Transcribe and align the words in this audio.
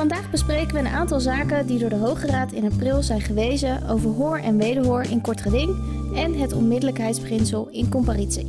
Vandaag 0.00 0.30
bespreken 0.30 0.72
we 0.72 0.78
een 0.78 0.86
aantal 0.86 1.20
zaken 1.20 1.66
die 1.66 1.78
door 1.78 1.88
de 1.88 1.96
Hoge 1.96 2.26
Raad 2.26 2.52
in 2.52 2.72
april 2.72 3.02
zijn 3.02 3.20
gewezen 3.20 3.88
over 3.88 4.10
hoor 4.10 4.38
en 4.38 4.56
wederhoor 4.56 5.02
in 5.02 5.20
kort 5.20 5.40
geding 5.40 5.76
en 6.14 6.34
het 6.34 6.52
onmiddellijkheidsbeginsel 6.52 7.68
in 7.70 7.88
comparitie. 7.88 8.46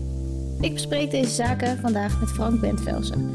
Ik 0.61 0.73
bespreek 0.73 1.11
deze 1.11 1.33
zaken 1.33 1.77
vandaag 1.77 2.19
met 2.19 2.29
Frank 2.29 2.59
Bentvelsen. 2.59 3.29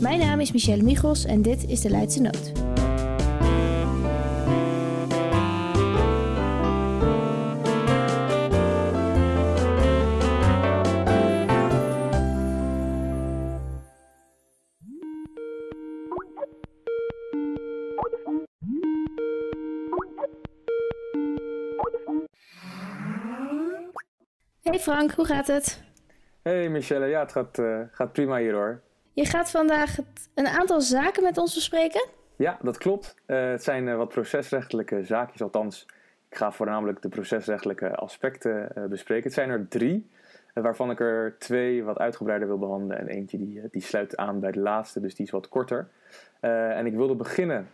Mijn 0.00 0.18
naam 0.18 0.40
is 0.40 0.52
Michelle 0.52 0.82
Michels 0.82 1.24
en 1.24 1.42
dit 1.42 1.68
is 1.68 1.80
de 1.80 1.90
Leidse 1.90 2.20
Noot. 2.20 2.61
Hey 24.72 24.80
Frank, 24.80 25.10
hoe 25.10 25.24
gaat 25.24 25.46
het? 25.46 25.82
Hey 26.42 26.68
Michelle, 26.68 27.06
ja, 27.06 27.20
het 27.20 27.32
gaat, 27.32 27.58
uh, 27.58 27.80
gaat 27.90 28.12
prima 28.12 28.38
hier 28.38 28.52
hoor. 28.52 28.80
Je 29.12 29.24
gaat 29.24 29.50
vandaag 29.50 29.96
een 30.34 30.46
aantal 30.46 30.80
zaken 30.80 31.22
met 31.22 31.38
ons 31.38 31.54
bespreken? 31.54 32.08
Ja, 32.36 32.58
dat 32.62 32.78
klopt. 32.78 33.14
Uh, 33.26 33.50
het 33.50 33.62
zijn 33.62 33.86
uh, 33.86 33.96
wat 33.96 34.08
procesrechtelijke 34.08 35.04
zaakjes, 35.04 35.42
althans. 35.42 35.86
Ik 36.28 36.36
ga 36.36 36.52
voornamelijk 36.52 37.02
de 37.02 37.08
procesrechtelijke 37.08 37.94
aspecten 37.94 38.72
bespreken. 38.88 39.24
Het 39.24 39.32
zijn 39.32 39.50
er 39.50 39.68
drie, 39.68 40.10
waarvan 40.54 40.90
ik 40.90 41.00
er 41.00 41.36
twee 41.38 41.84
wat 41.84 41.98
uitgebreider 41.98 42.48
wil 42.48 42.58
behandelen. 42.58 42.98
En 42.98 43.08
eentje 43.08 43.38
die, 43.38 43.62
die 43.70 43.82
sluit 43.82 44.16
aan 44.16 44.40
bij 44.40 44.52
de 44.52 44.60
laatste, 44.60 45.00
dus 45.00 45.14
die 45.14 45.26
is 45.26 45.32
wat 45.32 45.48
korter. 45.48 45.88
en 46.40 46.86
ik 46.86 46.94
wilde 46.94 47.14
beginnen 47.14 47.68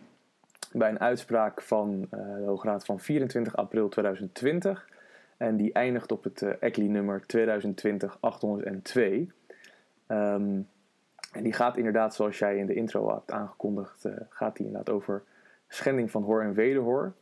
bij 0.71 0.89
een 0.89 0.99
uitspraak 0.99 1.61
van 1.61 2.07
de 2.09 2.43
Hoge 2.45 2.67
Raad 2.67 2.85
van 2.85 2.99
24 2.99 3.55
april 3.55 3.89
2020. 3.89 4.87
En 5.39 5.55
die 5.55 5.73
eindigt 5.73 6.11
op 6.11 6.23
het 6.23 6.41
ECLI-nummer 6.41 7.21
2020-802. 7.21 7.27
Um, 10.07 10.67
en 11.31 11.43
die 11.43 11.53
gaat 11.53 11.77
inderdaad, 11.77 12.15
zoals 12.15 12.39
jij 12.39 12.57
in 12.57 12.65
de 12.65 12.73
intro 12.73 13.13
hebt 13.13 13.31
aangekondigd, 13.31 14.05
uh, 14.05 14.13
gaat 14.29 14.55
die 14.55 14.65
inderdaad 14.65 14.95
over 14.95 15.23
schending 15.67 16.11
van 16.11 16.23
hoor 16.23 16.41
en 16.41 16.53
wederhoor. 16.53 17.13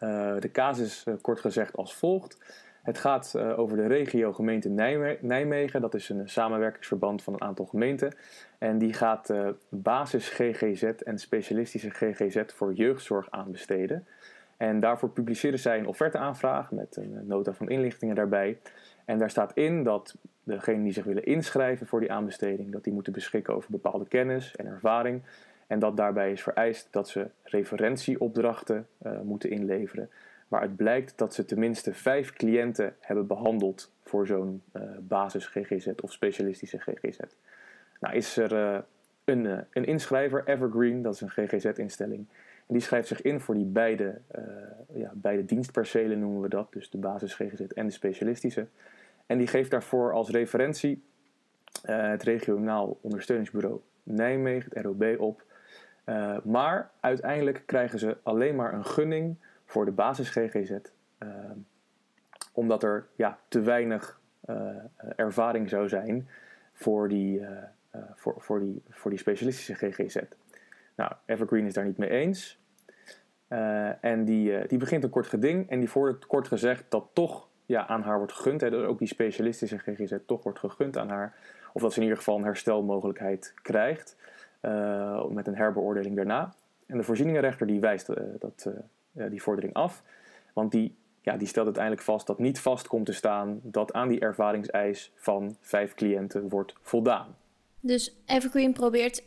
Uh, 0.00 0.38
de 0.38 0.50
casus 0.52 1.06
kort 1.20 1.40
gezegd 1.40 1.76
als 1.76 1.94
volgt. 1.94 2.38
Het 2.82 2.98
gaat 2.98 3.38
over 3.38 3.76
de 3.76 3.86
regio 3.86 4.32
gemeente 4.32 4.68
Nijme 4.68 5.18
Nijmegen. 5.20 5.80
Dat 5.80 5.94
is 5.94 6.08
een 6.08 6.28
samenwerkingsverband 6.28 7.22
van 7.22 7.32
een 7.32 7.42
aantal 7.42 7.66
gemeenten. 7.66 8.14
En 8.58 8.78
die 8.78 8.92
gaat 8.92 9.32
basis 9.68 10.28
GGZ 10.28 10.82
en 10.82 11.18
specialistische 11.18 11.90
GGZ 11.90 12.42
voor 12.46 12.72
jeugdzorg 12.72 13.30
aanbesteden. 13.30 14.06
En 14.58 14.80
daarvoor 14.80 15.08
publiceren 15.08 15.58
zij 15.58 15.78
een 15.78 15.86
offerteaanvraag 15.86 16.70
met 16.70 16.96
een 16.96 17.26
nota 17.26 17.52
van 17.52 17.68
inlichtingen 17.68 18.14
daarbij. 18.14 18.58
En 19.04 19.18
daar 19.18 19.30
staat 19.30 19.52
in 19.54 19.82
dat 19.82 20.16
degenen 20.42 20.82
die 20.82 20.92
zich 20.92 21.04
willen 21.04 21.24
inschrijven 21.24 21.86
voor 21.86 22.00
die 22.00 22.12
aanbesteding, 22.12 22.72
dat 22.72 22.84
die 22.84 22.92
moeten 22.92 23.12
beschikken 23.12 23.54
over 23.54 23.70
bepaalde 23.70 24.08
kennis 24.08 24.56
en 24.56 24.66
ervaring. 24.66 25.22
En 25.66 25.78
dat 25.78 25.96
daarbij 25.96 26.32
is 26.32 26.42
vereist 26.42 26.88
dat 26.90 27.08
ze 27.08 27.26
referentieopdrachten 27.42 28.86
uh, 29.02 29.20
moeten 29.20 29.50
inleveren. 29.50 30.10
Waaruit 30.48 30.76
blijkt 30.76 31.18
dat 31.18 31.34
ze 31.34 31.44
tenminste 31.44 31.94
vijf 31.94 32.32
cliënten 32.32 32.94
hebben 33.00 33.26
behandeld 33.26 33.92
voor 34.02 34.26
zo'n 34.26 34.62
uh, 34.72 34.82
basis 35.00 35.46
GGZ 35.46 35.88
of 36.02 36.12
specialistische 36.12 36.78
GGZ. 36.78 37.18
Nou 38.00 38.14
is 38.14 38.36
er 38.36 38.84
een, 39.24 39.64
een 39.72 39.84
inschrijver, 39.84 40.42
Evergreen, 40.46 41.02
dat 41.02 41.14
is 41.14 41.20
een 41.20 41.30
GGZ-instelling. 41.30 42.26
Die 42.68 42.80
schrijft 42.80 43.08
zich 43.08 43.22
in 43.22 43.40
voor 43.40 43.54
die 43.54 43.64
beide, 43.64 44.20
uh, 44.38 44.42
ja, 45.00 45.12
beide 45.14 45.44
dienstpercelen 45.44 46.18
noemen 46.18 46.40
we 46.40 46.48
dat. 46.48 46.72
Dus 46.72 46.90
de 46.90 46.98
basis 46.98 47.34
GGZ 47.34 47.60
en 47.60 47.86
de 47.86 47.92
specialistische. 47.92 48.66
En 49.26 49.38
die 49.38 49.46
geeft 49.46 49.70
daarvoor 49.70 50.12
als 50.12 50.30
referentie 50.30 51.02
uh, 51.84 52.08
het 52.08 52.22
regionaal 52.22 52.98
ondersteuningsbureau 53.00 53.80
Nijmegen, 54.02 54.70
het 54.74 54.84
ROB, 54.84 55.14
op. 55.18 55.44
Uh, 56.04 56.38
maar 56.44 56.90
uiteindelijk 57.00 57.62
krijgen 57.66 57.98
ze 57.98 58.16
alleen 58.22 58.56
maar 58.56 58.74
een 58.74 58.84
gunning 58.84 59.36
voor 59.64 59.84
de 59.84 59.90
basis 59.90 60.30
GGZ. 60.30 60.76
omdat 62.52 62.82
er 62.82 63.06
ja, 63.16 63.38
te 63.48 63.60
weinig 63.60 64.20
ervaring 65.16 65.68
zou 65.68 65.88
zijn 65.88 66.28
voor 66.72 67.08
die, 67.08 67.42
voor, 68.14 68.34
voor, 68.38 68.60
die, 68.60 68.82
voor 68.88 69.10
die 69.10 69.20
specialistische 69.20 69.74
GGZ. 69.74 70.16
Nou, 70.98 71.12
Evergreen 71.26 71.66
is 71.66 71.74
daar 71.74 71.84
niet 71.84 71.98
mee 71.98 72.10
eens. 72.10 72.58
Uh, 73.48 74.04
en 74.04 74.24
die, 74.24 74.50
uh, 74.50 74.68
die 74.68 74.78
begint 74.78 75.04
een 75.04 75.10
kort 75.10 75.26
geding 75.26 75.70
en 75.70 75.78
die 75.78 75.90
vordert 75.90 76.26
kort 76.26 76.48
gezegd 76.48 76.84
dat 76.88 77.08
toch 77.12 77.48
ja, 77.66 77.86
aan 77.86 78.02
haar 78.02 78.18
wordt 78.18 78.32
gegund. 78.32 78.60
Hè, 78.60 78.70
dat 78.70 78.84
ook 78.84 78.98
die 78.98 79.08
specialistische 79.08 79.78
GGZ 79.78 80.16
toch 80.26 80.42
wordt 80.42 80.58
gegund 80.58 80.96
aan 80.96 81.08
haar. 81.08 81.34
Of 81.72 81.82
dat 81.82 81.90
ze 81.90 81.96
in 81.96 82.02
ieder 82.02 82.18
geval 82.18 82.36
een 82.36 82.44
herstelmogelijkheid 82.44 83.54
krijgt 83.62 84.16
uh, 84.62 85.26
met 85.26 85.46
een 85.46 85.56
herbeoordeling 85.56 86.16
daarna. 86.16 86.54
En 86.86 86.96
de 86.96 87.04
voorzieningenrechter 87.04 87.66
die 87.66 87.80
wijst 87.80 88.06
dat, 88.38 88.70
die 89.12 89.42
vordering 89.42 89.74
af. 89.74 90.02
Want 90.52 90.72
die, 90.72 90.96
ja, 91.20 91.36
die 91.36 91.48
stelt 91.48 91.66
uiteindelijk 91.66 92.04
vast 92.04 92.26
dat 92.26 92.38
niet 92.38 92.60
vast 92.60 92.86
komt 92.86 93.06
te 93.06 93.12
staan 93.12 93.60
dat 93.62 93.92
aan 93.92 94.08
die 94.08 94.20
ervaringseis 94.20 95.12
van 95.14 95.56
vijf 95.60 95.94
cliënten 95.94 96.48
wordt 96.48 96.74
voldaan. 96.82 97.36
Dus 97.80 98.16
Evergreen 98.26 98.72
probeert 98.72 99.22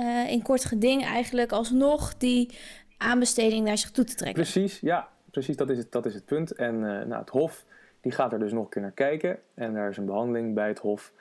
uh, 0.00 0.30
in 0.30 0.42
kort 0.42 0.64
geding 0.64 1.04
eigenlijk 1.04 1.52
alsnog 1.52 2.16
die 2.16 2.50
aanbesteding 2.96 3.64
naar 3.64 3.78
zich 3.78 3.90
toe 3.90 4.04
te 4.04 4.14
trekken. 4.14 4.42
Precies, 4.42 4.80
ja, 4.80 5.08
precies, 5.30 5.56
dat 5.56 5.70
is 5.70 5.78
het, 5.78 5.92
dat 5.92 6.06
is 6.06 6.14
het 6.14 6.24
punt. 6.24 6.50
En 6.50 6.74
uh, 6.74 6.80
nou, 6.82 7.14
het 7.14 7.30
Hof 7.30 7.64
die 8.00 8.12
gaat 8.12 8.32
er 8.32 8.38
dus 8.38 8.52
nog 8.52 8.64
een 8.64 8.70
keer 8.70 8.82
naar 8.82 8.90
kijken 8.90 9.38
en 9.54 9.74
daar 9.74 9.88
is 9.88 9.96
een 9.96 10.06
behandeling 10.06 10.54
bij 10.54 10.68
het 10.68 10.78
Hof. 10.78 11.12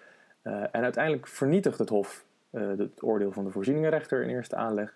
Uh, 0.43 0.53
en 0.53 0.83
uiteindelijk 0.83 1.27
vernietigt 1.27 1.77
het 1.77 1.89
Hof 1.89 2.25
het 2.51 3.03
oordeel 3.03 3.31
van 3.31 3.43
de 3.43 3.51
voorzieningenrechter 3.51 4.23
in 4.23 4.29
eerste 4.29 4.55
aanleg. 4.55 4.95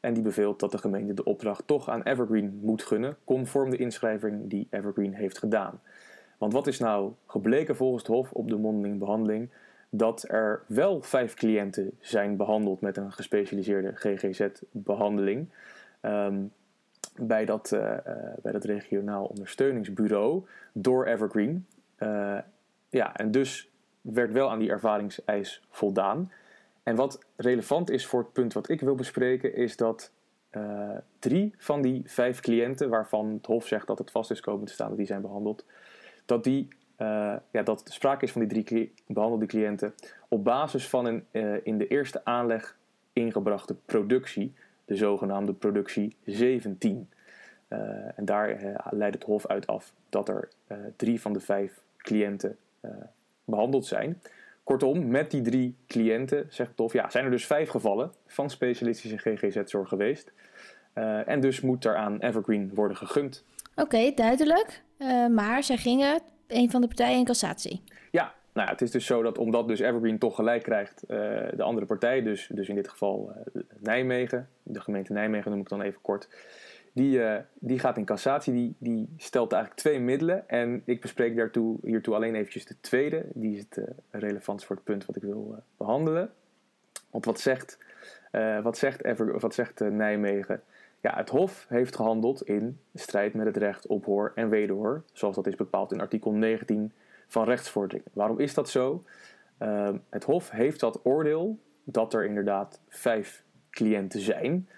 En 0.00 0.14
die 0.14 0.22
beveelt 0.22 0.60
dat 0.60 0.70
de 0.70 0.78
gemeente 0.78 1.14
de 1.14 1.24
opdracht 1.24 1.66
toch 1.66 1.88
aan 1.88 2.02
Evergreen 2.02 2.58
moet 2.62 2.82
gunnen, 2.82 3.16
conform 3.24 3.70
de 3.70 3.76
inschrijving 3.76 4.50
die 4.50 4.66
Evergreen 4.70 5.14
heeft 5.14 5.38
gedaan. 5.38 5.80
Want 6.38 6.52
wat 6.52 6.66
is 6.66 6.78
nou 6.78 7.12
gebleken 7.26 7.76
volgens 7.76 8.02
het 8.02 8.12
Hof 8.12 8.32
op 8.32 8.48
de 8.48 8.56
mondeling 8.56 8.98
behandeling? 8.98 9.50
Dat 9.90 10.24
er 10.28 10.62
wel 10.66 11.02
vijf 11.02 11.34
cliënten 11.34 11.90
zijn 12.00 12.36
behandeld 12.36 12.80
met 12.80 12.96
een 12.96 13.12
gespecialiseerde 13.12 13.92
GGZ-behandeling. 13.94 15.48
Um, 16.02 16.52
bij, 17.16 17.44
dat, 17.44 17.72
uh, 17.72 17.80
uh, 17.80 18.14
bij 18.42 18.52
dat 18.52 18.64
regionaal 18.64 19.24
ondersteuningsbureau 19.24 20.46
door 20.72 21.06
Evergreen. 21.06 21.66
Uh, 21.98 22.38
ja, 22.88 23.16
en 23.16 23.30
dus 23.30 23.70
werd 24.00 24.32
wel 24.32 24.50
aan 24.50 24.58
die 24.58 24.70
ervaringseis 24.70 25.62
voldaan. 25.70 26.32
En 26.82 26.96
wat 26.96 27.18
relevant 27.36 27.90
is 27.90 28.06
voor 28.06 28.20
het 28.20 28.32
punt 28.32 28.52
wat 28.52 28.68
ik 28.68 28.80
wil 28.80 28.94
bespreken, 28.94 29.54
is 29.54 29.76
dat 29.76 30.12
drie 31.18 31.54
van 31.56 31.82
die 31.82 32.02
vijf 32.06 32.40
cliënten, 32.40 32.88
waarvan 32.88 33.32
het 33.32 33.46
Hof 33.46 33.66
zegt 33.66 33.86
dat 33.86 33.98
het 33.98 34.10
vast 34.10 34.30
is 34.30 34.40
komen 34.40 34.66
te 34.66 34.72
staan 34.72 34.88
dat 34.88 34.96
die 34.96 35.06
zijn 35.06 35.20
behandeld, 35.20 35.64
dat 36.24 36.44
die 36.44 36.68
uh, 36.98 37.34
ja, 37.50 37.62
dat 37.62 37.82
sprake 37.84 38.24
is 38.24 38.32
van 38.32 38.46
die 38.46 38.64
drie 38.64 38.92
behandelde 39.06 39.46
cliënten 39.46 39.94
op 40.28 40.44
basis 40.44 40.88
van 40.88 41.06
een 41.06 41.24
uh, 41.30 41.54
in 41.62 41.78
de 41.78 41.86
eerste 41.86 42.24
aanleg 42.24 42.76
ingebrachte 43.12 43.74
productie, 43.74 44.54
de 44.84 44.96
zogenaamde 44.96 45.52
productie 45.52 46.16
17. 46.24 47.08
Uh, 47.68 47.78
eh, 47.78 48.18
en 48.18 48.24
daar 48.24 48.80
leidt 48.90 49.14
het 49.14 49.24
Hof 49.24 49.46
uit 49.46 49.66
af 49.66 49.92
dat 50.08 50.28
er 50.28 50.48
drie 50.96 51.20
van 51.20 51.32
de 51.32 51.40
vijf 51.40 51.80
cliënten 51.96 52.56
behandeld 53.44 53.86
zijn. 53.86 54.22
Kortom, 54.64 55.08
met 55.08 55.30
die 55.30 55.42
drie 55.42 55.76
cliënten, 55.86 56.46
zegt 56.48 56.70
het 56.70 56.78
Hof, 56.78 56.92
ja, 56.92 57.10
zijn 57.10 57.24
er 57.24 57.30
dus 57.30 57.46
vijf 57.46 57.68
gevallen 57.68 58.12
van 58.26 58.50
specialistische 58.50 59.18
GGZ-zorg 59.18 59.88
geweest. 59.88 60.32
en 61.26 61.40
dus 61.40 61.60
moet 61.60 61.84
er 61.84 61.96
aan 61.96 62.20
Evergreen 62.20 62.70
worden 62.74 62.96
gegund. 62.96 63.44
Oké, 63.76 64.12
duidelijk. 64.14 64.82
maar 65.28 65.62
zij 65.62 65.76
gingen 65.76 66.20
een 66.48 66.70
van 66.70 66.80
de 66.80 66.86
partijen 66.86 67.18
in 67.18 67.24
cassatie. 67.24 67.82
Ja, 68.10 68.34
nou 68.52 68.66
ja, 68.66 68.72
het 68.72 68.82
is 68.82 68.90
dus 68.90 69.06
zo 69.06 69.22
dat 69.22 69.38
omdat 69.38 69.68
dus 69.68 69.80
Evergreen 69.80 70.18
toch 70.18 70.34
gelijk 70.34 70.62
krijgt, 70.62 71.02
uh, 71.02 71.18
de 71.56 71.62
andere 71.62 71.86
partij, 71.86 72.22
dus, 72.22 72.50
dus 72.52 72.68
in 72.68 72.74
dit 72.74 72.88
geval 72.88 73.32
uh, 73.54 73.62
Nijmegen, 73.78 74.48
de 74.62 74.80
gemeente 74.80 75.12
Nijmegen 75.12 75.50
noem 75.50 75.60
ik 75.60 75.68
dan 75.68 75.82
even 75.82 76.00
kort, 76.00 76.28
die, 76.92 77.18
uh, 77.18 77.36
die 77.54 77.78
gaat 77.78 77.96
in 77.96 78.04
cassatie, 78.04 78.52
die, 78.52 78.74
die 78.78 79.08
stelt 79.16 79.52
eigenlijk 79.52 79.82
twee 79.82 80.00
middelen. 80.00 80.48
En 80.48 80.82
ik 80.84 81.00
bespreek 81.00 81.36
daartoe, 81.36 81.76
hiertoe 81.82 82.14
alleen 82.14 82.34
eventjes 82.34 82.66
de 82.66 82.80
tweede, 82.80 83.24
die 83.34 83.56
is 83.56 83.64
het 83.68 83.88
relevant 84.10 84.64
voor 84.64 84.76
het 84.76 84.84
punt 84.84 85.06
wat 85.06 85.16
ik 85.16 85.22
wil 85.22 85.62
behandelen. 85.76 86.30
Want 87.10 87.24
wat 87.24 87.40
zegt, 87.40 87.78
wat 88.62 88.78
zegt, 88.78 89.04
Ever, 89.04 89.40
wat 89.40 89.54
zegt 89.54 89.80
Nijmegen? 89.80 90.62
Ja, 91.00 91.14
het 91.16 91.28
Hof 91.28 91.66
heeft 91.68 91.96
gehandeld 91.96 92.42
in 92.42 92.78
strijd 92.94 93.34
met 93.34 93.46
het 93.46 93.56
recht 93.56 93.86
op 93.86 94.04
hoor 94.04 94.32
en 94.34 94.48
wederhoor, 94.48 95.02
zoals 95.12 95.34
dat 95.34 95.46
is 95.46 95.54
bepaald 95.54 95.92
in 95.92 96.00
artikel 96.00 96.32
19 96.32 96.92
van 97.28 97.44
rechtsvordering. 97.44 98.04
Waarom 98.12 98.38
is 98.38 98.54
dat 98.54 98.68
zo? 98.68 99.04
Ehm, 99.58 99.96
het 100.08 100.24
Hof 100.24 100.50
heeft 100.50 100.80
dat 100.80 101.00
oordeel 101.02 101.58
dat 101.84 102.14
er 102.14 102.24
inderdaad 102.24 102.80
vijf 102.88 103.44
cliënten 103.70 104.20
zijn, 104.20 104.68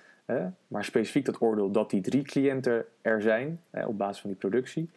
maar 0.68 0.84
specifiek 0.84 1.24
dat 1.24 1.40
oordeel 1.40 1.70
dat 1.70 1.90
die 1.90 2.00
drie 2.00 2.22
cliënten 2.22 2.84
er 3.00 3.22
zijn 3.22 3.60
op 3.86 3.98
basis 3.98 4.20
van 4.20 4.30
die 4.30 4.38
productie, 4.38 4.90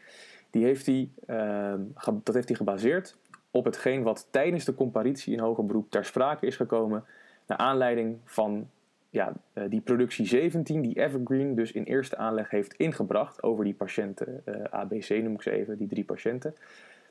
die 0.50 0.64
heeft 0.64 0.86
hij, 0.86 1.10
ehm, 1.26 1.82
dat 2.24 2.36
heeft 2.36 2.48
hij 2.48 2.58
gebaseerd 2.58 3.18
op 3.52 3.66
hetgeen 3.66 4.04
wat 4.04 4.28
tijdens 4.30 4.66
de 4.66 4.76
comparitie 4.76 5.34
in 5.34 5.40
hoger 5.40 5.66
beroep 5.66 5.92
ter 5.92 6.06
sprake 6.06 6.46
is 6.46 6.56
gekomen, 6.56 7.04
naar 7.48 7.58
aanleiding 7.58 8.18
van 8.24 8.70
ja, 9.14 9.34
eh, 9.54 9.64
die 9.70 9.82
productie 9.82 10.26
17 10.26 10.82
die 10.82 11.00
Evergreen 11.00 11.56
dus 11.56 11.72
in 11.72 11.84
eerste 11.84 12.18
aanleg 12.18 12.50
heeft 12.50 12.74
ingebracht 12.74 13.44
over 13.44 13.64
die 13.64 13.74
patiënten, 13.74 14.44
uh, 14.46 14.56
eh, 14.56 14.64
ABC 14.64 15.10
noem 15.10 15.34
ik 15.34 15.42
ze 15.42 15.52
even, 15.52 15.78
die 15.78 15.88
drie 15.88 16.04
patiënten. 16.04 16.56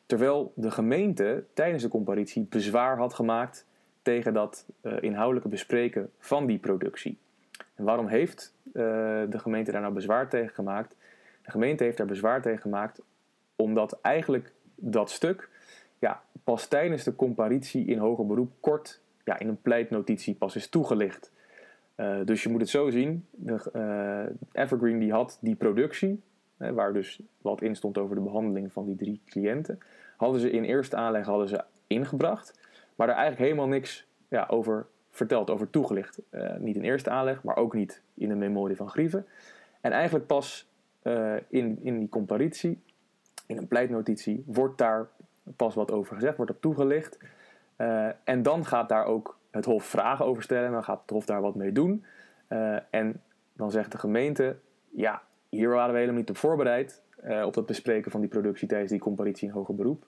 Terwijl 0.06 0.52
de 0.56 0.70
gemeente 0.70 1.44
tijdens 1.54 1.82
de 1.82 1.88
comparitie 1.88 2.46
bezwaar 2.48 2.96
had 2.96 3.14
gemaakt 3.14 3.66
tegen 4.02 4.34
dat 4.34 4.66
uh, 4.82 4.92
inhoudelijke 5.00 5.48
bespreken 5.48 6.10
van 6.18 6.46
die 6.46 6.58
productie. 6.58 7.18
En 7.74 7.84
waarom 7.84 8.06
heeft 8.06 8.54
de 8.72 9.38
gemeente 9.38 9.72
daar 9.72 9.80
nou 9.80 9.94
bezwaar 9.94 10.28
tegen 10.28 10.54
gemaakt? 10.54 10.96
De 11.42 11.50
gemeente 11.50 11.84
heeft 11.84 11.96
daar 11.96 12.06
bezwaar 12.06 12.42
tegen 12.42 12.60
gemaakt 12.60 13.00
omdat 13.56 13.98
eigenlijk 14.00 14.52
dat 14.74 15.10
stuk 15.10 15.48
ja, 15.98 16.22
pas 16.44 16.66
tijdens 16.66 17.04
de 17.04 17.16
comparitie 17.16 17.86
in 17.86 17.98
hoger 17.98 18.26
beroep 18.26 18.52
kort 18.60 19.00
ja, 19.24 19.38
in 19.38 19.48
een 19.48 19.62
pleitnotitie 19.62 20.34
pas 20.34 20.56
is 20.56 20.68
toegelicht. 20.68 21.32
Uh, 21.96 22.16
dus 22.24 22.42
je 22.42 22.48
moet 22.48 22.60
het 22.60 22.70
zo 22.70 22.90
zien, 22.90 23.26
de, 23.30 23.70
uh, 23.76 24.62
Evergreen 24.62 24.98
die 24.98 25.12
had 25.12 25.38
die 25.40 25.54
productie, 25.54 26.22
waar 26.56 26.92
dus 26.92 27.20
wat 27.40 27.62
in 27.62 27.76
stond 27.76 27.98
over 27.98 28.16
de 28.16 28.22
behandeling 28.22 28.72
van 28.72 28.86
die 28.86 28.96
drie 28.96 29.20
cliënten, 29.26 29.78
hadden 30.16 30.40
ze 30.40 30.50
in 30.50 30.64
eerste 30.64 30.96
aanleg 30.96 31.26
hadden 31.26 31.48
ze 31.48 31.64
ingebracht, 31.86 32.58
maar 32.96 33.06
daar 33.06 33.16
eigenlijk 33.16 33.46
helemaal 33.46 33.68
niks 33.68 34.06
ja, 34.28 34.46
over 34.48 34.86
verteld, 35.10 35.50
over 35.50 35.70
toegelicht. 35.70 36.20
Uh, 36.30 36.56
niet 36.56 36.76
in 36.76 36.82
eerste 36.82 37.10
aanleg, 37.10 37.42
maar 37.42 37.56
ook 37.56 37.74
niet 37.74 38.02
in 38.14 38.28
de 38.28 38.34
memorie 38.34 38.76
van 38.76 38.88
Grieven. 38.88 39.26
En 39.80 39.92
eigenlijk 39.92 40.26
pas 40.26 40.70
in, 41.48 41.78
in 41.82 41.98
die 41.98 42.08
comparitie, 42.08 42.80
in 43.46 43.56
een 43.56 43.68
pleitnotitie, 43.68 44.44
wordt 44.46 44.78
daar 44.78 45.08
pas 45.56 45.74
wat 45.74 45.90
over 45.90 46.14
gezegd, 46.14 46.36
wordt 46.36 46.52
op 46.52 46.60
toegelicht. 46.60 47.18
en 48.24 48.42
dan 48.42 48.64
gaat 48.64 48.88
daar 48.88 49.04
ook 49.04 49.38
het 49.52 49.64
Hof 49.64 49.84
vragen 49.84 50.24
over 50.24 50.42
stellen. 50.42 50.66
En 50.66 50.72
dan 50.72 50.84
gaat 50.84 51.00
het 51.00 51.10
Hof 51.10 51.24
daar 51.24 51.40
wat 51.40 51.54
mee 51.54 51.72
doen. 51.72 52.04
Uh, 52.48 52.78
en 52.90 53.22
dan 53.52 53.70
zegt 53.70 53.92
de 53.92 53.98
gemeente: 53.98 54.56
Ja, 54.90 55.22
hier 55.48 55.68
waren 55.68 55.92
we 55.92 55.98
helemaal 55.98 56.20
niet 56.20 56.30
op 56.30 56.36
voorbereid. 56.36 57.02
Uh, 57.24 57.44
op 57.44 57.54
het 57.54 57.66
bespreken 57.66 58.10
van 58.10 58.20
die 58.20 58.28
productie 58.28 58.68
tijdens 58.68 58.90
die 58.90 59.00
comparitie 59.00 59.48
in 59.48 59.54
hoger 59.54 59.74
beroep. 59.74 60.06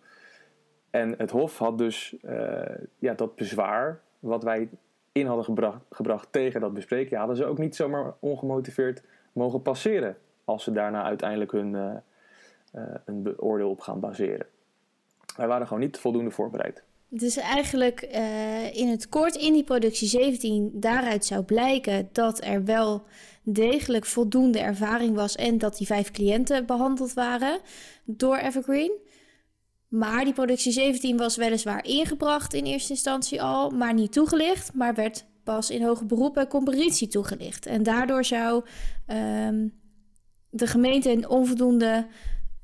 En 0.91 1.15
het 1.19 1.31
Hof 1.31 1.59
had 1.59 1.79
dus 1.79 2.17
uh, 2.23 2.63
ja, 2.99 3.15
dat 3.15 3.37
bezwaar 3.37 4.01
wat 4.19 4.43
wij 4.43 4.69
in 5.13 5.27
hadden 5.27 5.45
gebracht, 5.45 5.81
gebracht 5.91 6.33
tegen 6.33 6.61
dat 6.61 6.75
bespreken, 6.75 7.11
ja, 7.11 7.19
hadden 7.19 7.37
ze 7.37 7.45
ook 7.45 7.59
niet 7.59 7.77
zomaar 7.77 8.15
ongemotiveerd 8.19 9.03
mogen 9.33 9.63
passeren. 9.63 10.17
Als 10.45 10.65
ze 10.65 10.73
daarna 10.73 11.03
uiteindelijk 11.03 11.53
hun, 11.53 12.03
een 13.05 13.35
oordeel 13.39 13.71
op 13.71 13.81
gaan 13.81 14.01
baseren. 14.01 14.47
Wij 15.37 15.47
waren 15.47 15.67
gewoon 15.67 15.83
niet 15.83 15.99
voldoende 15.99 16.31
voorbereid. 16.31 16.85
Dus 17.17 17.37
eigenlijk 17.37 18.09
uh, 18.15 18.77
in 18.77 18.89
het 18.89 19.09
kort 19.09 19.35
in 19.35 19.53
die 19.53 19.65
productie 19.65 20.09
17 20.09 20.71
daaruit 20.75 21.25
zou 21.25 21.43
blijken 21.43 22.09
dat 22.13 22.45
er 22.45 22.65
wel 22.65 23.07
degelijk 23.43 24.05
voldoende 24.05 24.59
ervaring 24.59 25.15
was 25.15 25.35
en 25.35 25.59
dat 25.59 25.77
die 25.77 25.87
vijf 25.87 26.11
cliënten 26.11 26.67
behandeld 26.67 27.13
waren 27.13 27.61
door 28.05 28.37
Evergreen. 28.37 28.93
Maar 29.89 30.25
die 30.25 30.33
productie 30.33 30.73
17 30.73 31.17
was 31.17 31.37
weliswaar 31.37 31.85
ingebracht 31.85 32.55
in 32.55 32.65
eerste 32.65 32.93
instantie 32.93 33.43
al, 33.43 33.71
maar 33.71 33.95
niet 33.95 34.13
toegelicht, 34.13 34.75
maar 34.75 34.95
werd 34.95 35.25
pas 35.45 35.71
in 35.71 35.83
hoger 35.83 36.07
beroep 36.07 36.37
en 36.37 36.49
competitie 36.49 37.09
toegelicht. 37.09 37.67
En 37.67 37.83
daardoor 37.83 38.25
zou 38.25 38.65
um, 39.07 39.73
de 40.51 40.67
gemeente 40.67 41.11
een 41.11 41.29
onvoldoende 41.29 42.07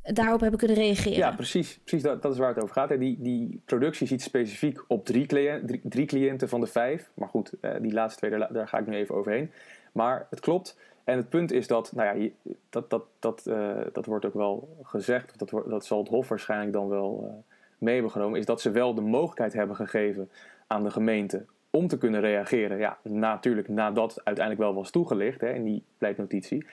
daarop 0.02 0.40
hebben 0.40 0.58
kunnen 0.58 0.76
reageren. 0.76 1.18
Ja, 1.18 1.32
precies. 1.32 1.78
precies 1.78 2.02
dat, 2.02 2.22
dat 2.22 2.32
is 2.32 2.38
waar 2.38 2.54
het 2.54 2.62
over 2.62 2.74
gaat. 2.74 2.98
Die, 2.98 3.16
die 3.20 3.60
productie 3.64 4.06
ziet 4.06 4.22
specifiek 4.22 4.84
op 4.88 5.04
drie, 5.04 5.26
cliënt, 5.26 5.78
drie, 5.82 6.06
cliënten 6.06 6.48
van 6.48 6.60
de 6.60 6.66
vijf. 6.66 7.10
Maar 7.14 7.28
goed, 7.28 7.52
eh, 7.60 7.70
die 7.80 7.92
laatste 7.92 8.26
twee, 8.26 8.38
daar, 8.50 8.68
ga 8.68 8.78
ik 8.78 8.86
nu 8.86 8.96
even 8.96 9.14
overheen. 9.14 9.50
Maar 9.92 10.26
het 10.30 10.40
klopt. 10.40 10.78
En 11.04 11.16
het 11.16 11.28
punt 11.28 11.52
is 11.52 11.66
dat, 11.66 11.92
nou 11.92 12.18
ja, 12.18 12.28
dat, 12.70 12.90
dat, 12.90 13.02
dat, 13.18 13.44
uh, 13.48 13.76
dat 13.92 14.06
wordt 14.06 14.24
ook 14.24 14.34
wel 14.34 14.76
gezegd, 14.82 15.38
dat, 15.38 15.50
dat 15.66 15.84
zal 15.84 15.98
het 15.98 16.08
Hof 16.08 16.28
waarschijnlijk 16.28 16.72
dan 16.72 16.88
wel 16.88 17.24
uh, 17.24 17.32
mee 17.78 17.94
hebben 17.94 18.12
genomen, 18.12 18.38
is 18.38 18.46
dat 18.46 18.60
ze 18.60 18.70
wel 18.70 18.94
de 18.94 19.00
mogelijkheid 19.00 19.52
hebben 19.52 19.76
gegeven 19.76 20.30
aan 20.66 20.84
de 20.84 20.90
gemeente 20.90 21.44
om 21.70 21.86
te 21.86 21.98
kunnen 21.98 22.20
reageren. 22.20 22.78
Ja, 22.78 22.98
natuurlijk 23.02 23.68
nadat 23.68 24.20
uiteindelijk 24.24 24.66
wel 24.66 24.74
was 24.74 24.90
toegelicht 24.90 25.40
hè, 25.40 25.52
in 25.52 25.64
die 25.64 25.82
pleitnotitie. 25.98 26.66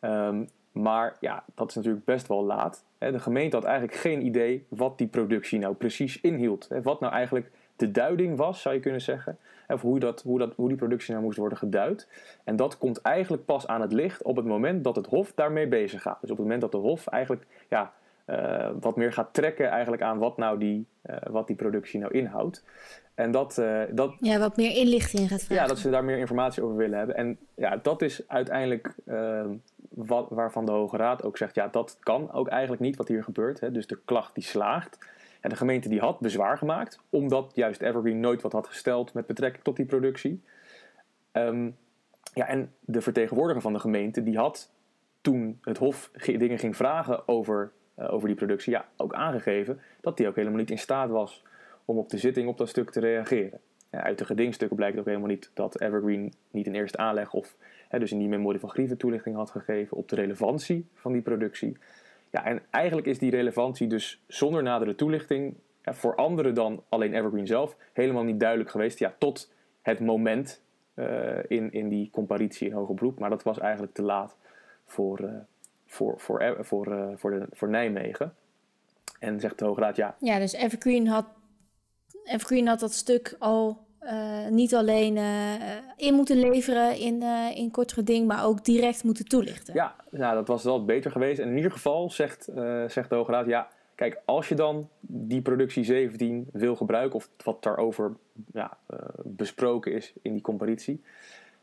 Um, 0.00 0.48
maar 0.72 1.16
ja, 1.20 1.44
dat 1.54 1.68
is 1.68 1.74
natuurlijk 1.74 2.04
best 2.04 2.28
wel 2.28 2.44
laat. 2.44 2.84
De 2.98 3.18
gemeente 3.18 3.56
had 3.56 3.64
eigenlijk 3.64 3.98
geen 3.98 4.26
idee 4.26 4.66
wat 4.68 4.98
die 4.98 5.06
productie 5.06 5.58
nou 5.58 5.74
precies 5.74 6.20
inhield. 6.20 6.68
Wat 6.82 7.00
nou 7.00 7.12
eigenlijk 7.12 7.50
de 7.76 7.90
duiding 7.90 8.36
was, 8.36 8.62
zou 8.62 8.74
je 8.74 8.80
kunnen 8.80 9.00
zeggen. 9.00 9.38
Of 9.68 9.80
hoe, 9.80 9.98
dat, 9.98 10.22
hoe, 10.22 10.38
dat, 10.38 10.54
hoe 10.54 10.68
die 10.68 10.76
productie 10.76 11.12
nou 11.12 11.24
moest 11.24 11.38
worden 11.38 11.58
geduid. 11.58 12.08
En 12.44 12.56
dat 12.56 12.78
komt 12.78 13.00
eigenlijk 13.00 13.44
pas 13.44 13.66
aan 13.66 13.80
het 13.80 13.92
licht 13.92 14.22
op 14.22 14.36
het 14.36 14.46
moment 14.46 14.84
dat 14.84 14.96
het 14.96 15.06
Hof 15.06 15.32
daarmee 15.34 15.66
bezig 15.66 16.02
gaat. 16.02 16.18
Dus 16.20 16.30
op 16.30 16.36
het 16.36 16.46
moment 16.46 16.60
dat 16.60 16.72
de 16.72 16.78
Hof 16.78 17.06
eigenlijk 17.06 17.46
ja, 17.68 17.92
uh, 18.26 18.68
wat 18.80 18.96
meer 18.96 19.12
gaat 19.12 19.34
trekken 19.34 19.68
eigenlijk 19.68 20.02
aan 20.02 20.18
wat, 20.18 20.36
nou 20.36 20.58
die, 20.58 20.86
uh, 21.10 21.16
wat 21.30 21.46
die 21.46 21.56
productie 21.56 22.00
nou 22.00 22.12
inhoudt. 22.12 22.64
En 23.14 23.30
dat, 23.30 23.58
uh, 23.58 23.82
dat, 23.90 24.14
ja, 24.20 24.38
wat 24.38 24.56
meer 24.56 24.76
inlichting 24.76 25.28
gaat 25.28 25.42
vragen. 25.42 25.62
Ja, 25.62 25.66
dat 25.66 25.78
ze 25.78 25.90
daar 25.90 26.04
meer 26.04 26.18
informatie 26.18 26.62
over 26.62 26.76
willen 26.76 26.98
hebben. 26.98 27.16
En 27.16 27.38
ja, 27.54 27.76
dat 27.82 28.02
is 28.02 28.22
uiteindelijk 28.28 28.94
waarvan 30.06 30.64
de 30.64 30.72
Hoge 30.72 30.96
Raad 30.96 31.22
ook 31.22 31.36
zegt, 31.36 31.54
ja, 31.54 31.68
dat 31.68 31.96
kan 32.00 32.32
ook 32.32 32.48
eigenlijk 32.48 32.82
niet 32.82 32.96
wat 32.96 33.08
hier 33.08 33.24
gebeurt. 33.24 33.60
Hè. 33.60 33.72
Dus 33.72 33.86
de 33.86 33.98
klacht 34.04 34.34
die 34.34 34.44
slaagt. 34.44 34.98
En 35.40 35.50
de 35.50 35.56
gemeente 35.56 35.88
die 35.88 36.00
had 36.00 36.20
bezwaar 36.20 36.58
gemaakt, 36.58 37.00
omdat 37.10 37.52
juist 37.54 37.80
Evergreen 37.80 38.20
nooit 38.20 38.42
wat 38.42 38.52
had 38.52 38.66
gesteld 38.66 39.14
met 39.14 39.26
betrekking 39.26 39.64
tot 39.64 39.76
die 39.76 39.86
productie. 39.86 40.42
Um, 41.32 41.76
ja, 42.34 42.46
en 42.46 42.72
de 42.80 43.00
vertegenwoordiger 43.00 43.62
van 43.62 43.72
de 43.72 43.78
gemeente, 43.78 44.22
die 44.22 44.38
had 44.38 44.70
toen 45.20 45.58
het 45.62 45.78
Hof 45.78 46.10
dingen 46.24 46.58
ging 46.58 46.76
vragen 46.76 47.28
over, 47.28 47.72
uh, 47.98 48.12
over 48.12 48.28
die 48.28 48.36
productie, 48.36 48.72
ja, 48.72 48.88
ook 48.96 49.14
aangegeven 49.14 49.80
dat 50.00 50.18
hij 50.18 50.28
ook 50.28 50.36
helemaal 50.36 50.58
niet 50.58 50.70
in 50.70 50.78
staat 50.78 51.10
was 51.10 51.42
om 51.84 51.98
op 51.98 52.08
de 52.08 52.18
zitting 52.18 52.48
op 52.48 52.58
dat 52.58 52.68
stuk 52.68 52.90
te 52.90 53.00
reageren. 53.00 53.60
Ja, 53.90 54.02
uit 54.02 54.18
de 54.18 54.24
gedingstukken 54.24 54.76
blijkt 54.76 54.98
ook 54.98 55.06
helemaal 55.06 55.28
niet 55.28 55.50
dat 55.54 55.80
Evergreen 55.80 56.32
niet 56.50 56.66
in 56.66 56.74
eerste 56.74 56.98
aanleg 56.98 57.32
of 57.32 57.56
dus 57.98 58.12
in 58.12 58.18
die 58.18 58.28
memorie 58.28 58.60
van 58.60 58.70
Grieven 58.70 58.96
toelichting 58.96 59.36
had 59.36 59.50
gegeven 59.50 59.96
op 59.96 60.08
de 60.08 60.16
relevantie 60.16 60.86
van 60.94 61.12
die 61.12 61.22
productie. 61.22 61.76
Ja, 62.30 62.44
en 62.44 62.62
eigenlijk 62.70 63.06
is 63.06 63.18
die 63.18 63.30
relevantie 63.30 63.86
dus 63.86 64.22
zonder 64.26 64.62
nadere 64.62 64.94
toelichting 64.94 65.54
ja, 65.82 65.94
voor 65.94 66.14
anderen 66.14 66.54
dan 66.54 66.82
alleen 66.88 67.14
Evergreen 67.14 67.46
zelf 67.46 67.76
helemaal 67.92 68.24
niet 68.24 68.40
duidelijk 68.40 68.70
geweest. 68.70 68.98
Ja, 68.98 69.14
tot 69.18 69.52
het 69.82 70.00
moment 70.00 70.60
uh, 70.94 71.38
in, 71.48 71.72
in 71.72 71.88
die 71.88 72.10
comparitie 72.10 72.68
in 72.68 72.74
hoger 72.74 72.94
beroep. 72.94 73.18
Maar 73.18 73.30
dat 73.30 73.42
was 73.42 73.58
eigenlijk 73.58 73.94
te 73.94 74.02
laat 74.02 74.36
voor, 74.84 75.20
uh, 75.20 75.30
voor, 75.86 76.20
voor, 76.20 76.56
voor, 76.60 76.88
uh, 76.88 77.08
voor, 77.16 77.30
de, 77.30 77.46
voor 77.50 77.68
Nijmegen. 77.68 78.34
En 79.18 79.40
zegt 79.40 79.58
de 79.58 79.64
Hoge 79.64 79.80
Raad 79.80 79.96
ja. 79.96 80.16
Ja, 80.20 80.38
dus 80.38 80.52
Evergreen 80.52 81.06
had, 81.06 81.26
Evergreen 82.24 82.66
had 82.66 82.80
dat 82.80 82.92
stuk 82.92 83.36
al 83.38 83.86
uh, 84.02 84.48
niet 84.48 84.74
alleen 84.74 85.16
uh, 85.16 85.52
in 85.96 86.14
moeten 86.14 86.36
leveren 86.36 86.98
in, 86.98 87.22
uh, 87.22 87.56
in 87.56 87.70
kort 87.70 87.92
geding, 87.92 88.26
maar 88.26 88.44
ook 88.44 88.64
direct 88.64 89.04
moeten 89.04 89.24
toelichten. 89.24 89.74
Ja, 89.74 89.94
nou, 90.10 90.34
dat 90.34 90.48
was 90.48 90.64
wel 90.64 90.84
beter 90.84 91.10
geweest. 91.10 91.40
En 91.40 91.48
in 91.48 91.56
ieder 91.56 91.72
geval 91.72 92.10
zegt, 92.10 92.44
zegt 92.86 93.08
de 93.08 93.14
Hoge 93.14 93.32
Raad, 93.32 93.46
ja, 93.46 93.68
kijk, 93.94 94.20
als 94.24 94.48
je 94.48 94.54
dan 94.54 94.88
die 95.00 95.42
productie 95.42 95.84
17 95.84 96.48
wil 96.52 96.76
gebruiken, 96.76 97.16
of 97.16 97.30
wat 97.44 97.62
daarover 97.62 98.16
ja, 98.52 98.78
besproken 99.24 99.92
is 99.92 100.12
in 100.22 100.32
die 100.32 100.42
comparitie, 100.42 101.02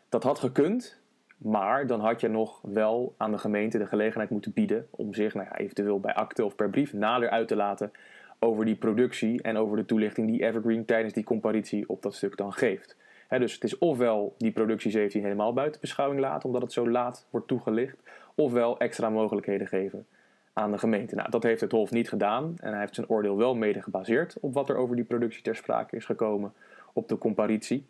dat 0.10 0.24
had 0.24 0.40
gekund, 0.40 1.00
maar 1.38 1.88
dan 1.88 2.00
had 2.00 2.22
je 2.22 2.28
nog 2.28 2.60
wel 2.62 3.16
aan 3.18 3.32
de 3.32 3.38
gemeente 3.38 3.78
de 3.78 3.88
gelegenheid 3.88 4.30
moeten 4.30 4.54
bieden 4.54 4.88
om 4.90 5.14
zich 5.14 5.34
nou 5.34 5.48
ja, 5.50 5.58
eventueel 5.58 6.00
bij 6.00 6.14
akte 6.14 6.46
of 6.46 6.56
per 6.56 6.70
brief 6.70 6.94
nader 6.94 7.30
uit 7.30 7.48
te 7.48 7.56
laten 7.56 7.92
over 8.40 8.66
die 8.66 8.76
productie 8.76 9.42
en 9.42 9.58
over 9.58 9.78
de 9.78 9.86
toelichting 9.86 10.28
die 10.28 10.44
Evergreen 10.44 10.86
tijdens 10.86 11.14
die 11.14 11.24
comparitie 11.24 11.90
op 11.90 12.02
dat 12.02 12.16
stuk 12.16 12.38
dan 12.38 12.54
geeft. 12.54 12.96
dus 13.30 13.54
het 13.54 13.64
is 13.64 13.78
ofwel 13.78 14.36
die 14.38 14.52
productie 14.52 14.92
17 14.92 15.22
helemaal 15.22 15.54
buiten 15.54 15.82
beschouwing 15.82 16.20
laten, 16.20 16.46
omdat 16.46 16.62
het 16.62 16.74
zo 16.74 16.90
laat 16.90 17.28
wordt 17.30 17.48
toegelicht, 17.48 17.98
ofwel 18.36 18.80
extra 18.80 19.10
mogelijkheden 19.10 19.68
geven 19.68 20.06
aan 20.54 20.72
de 20.72 20.78
gemeente. 20.78 21.16
Nou, 21.16 21.30
dat 21.30 21.44
heeft 21.44 21.62
het 21.62 21.72
Hof 21.72 21.92
niet 21.92 22.10
gedaan 22.10 22.56
en 22.60 22.72
hij 22.72 22.80
heeft 22.80 22.96
zijn 22.96 23.10
oordeel 23.10 23.38
wel 23.38 23.56
mede 23.56 23.82
gebaseerd 23.82 24.38
op 24.40 24.54
wat 24.54 24.70
er 24.70 24.76
over 24.76 24.96
die 24.96 25.06
productie 25.06 25.42
ter 25.42 25.56
sprake 25.56 25.96
is 25.96 26.06
gekomen 26.06 26.54
op 26.94 27.08
de 27.08 27.18
comparitie. 27.18 27.86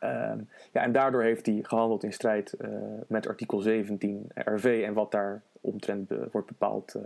Ehm, 0.00 0.38
ja, 0.72 0.82
en 0.82 0.92
daardoor 0.92 1.22
heeft 1.22 1.46
hij 1.46 1.58
gehandeld 1.62 2.04
in 2.04 2.12
strijd 2.12 2.54
uh, 2.60 2.68
met 3.06 3.28
artikel 3.28 3.60
17 3.60 4.30
RV 4.34 4.82
en 4.86 4.92
wat 4.92 5.10
daar 5.10 5.42
omtrent 5.60 6.10
wordt 6.32 6.46
bepaald 6.46 6.94
uh, 6.96 7.02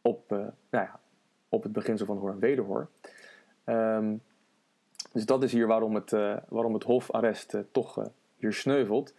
op, 0.00 0.28
nou 0.28 0.52
ja, 0.70 1.00
op 1.52 1.62
het 1.62 1.72
beginsel 1.72 2.06
van 2.06 2.16
hoor 2.16 2.30
en 2.30 2.38
wederhoor. 2.38 2.88
Um, 3.66 4.22
dus 5.12 5.26
dat 5.26 5.42
is 5.42 5.52
hier 5.52 5.66
waarom 5.66 5.94
het, 5.94 6.10
waarom 6.48 6.74
het 6.74 6.82
hofarrest 6.82 7.56
toch 7.70 8.10
hier 8.36 8.52
sneuvelt. 8.52 9.14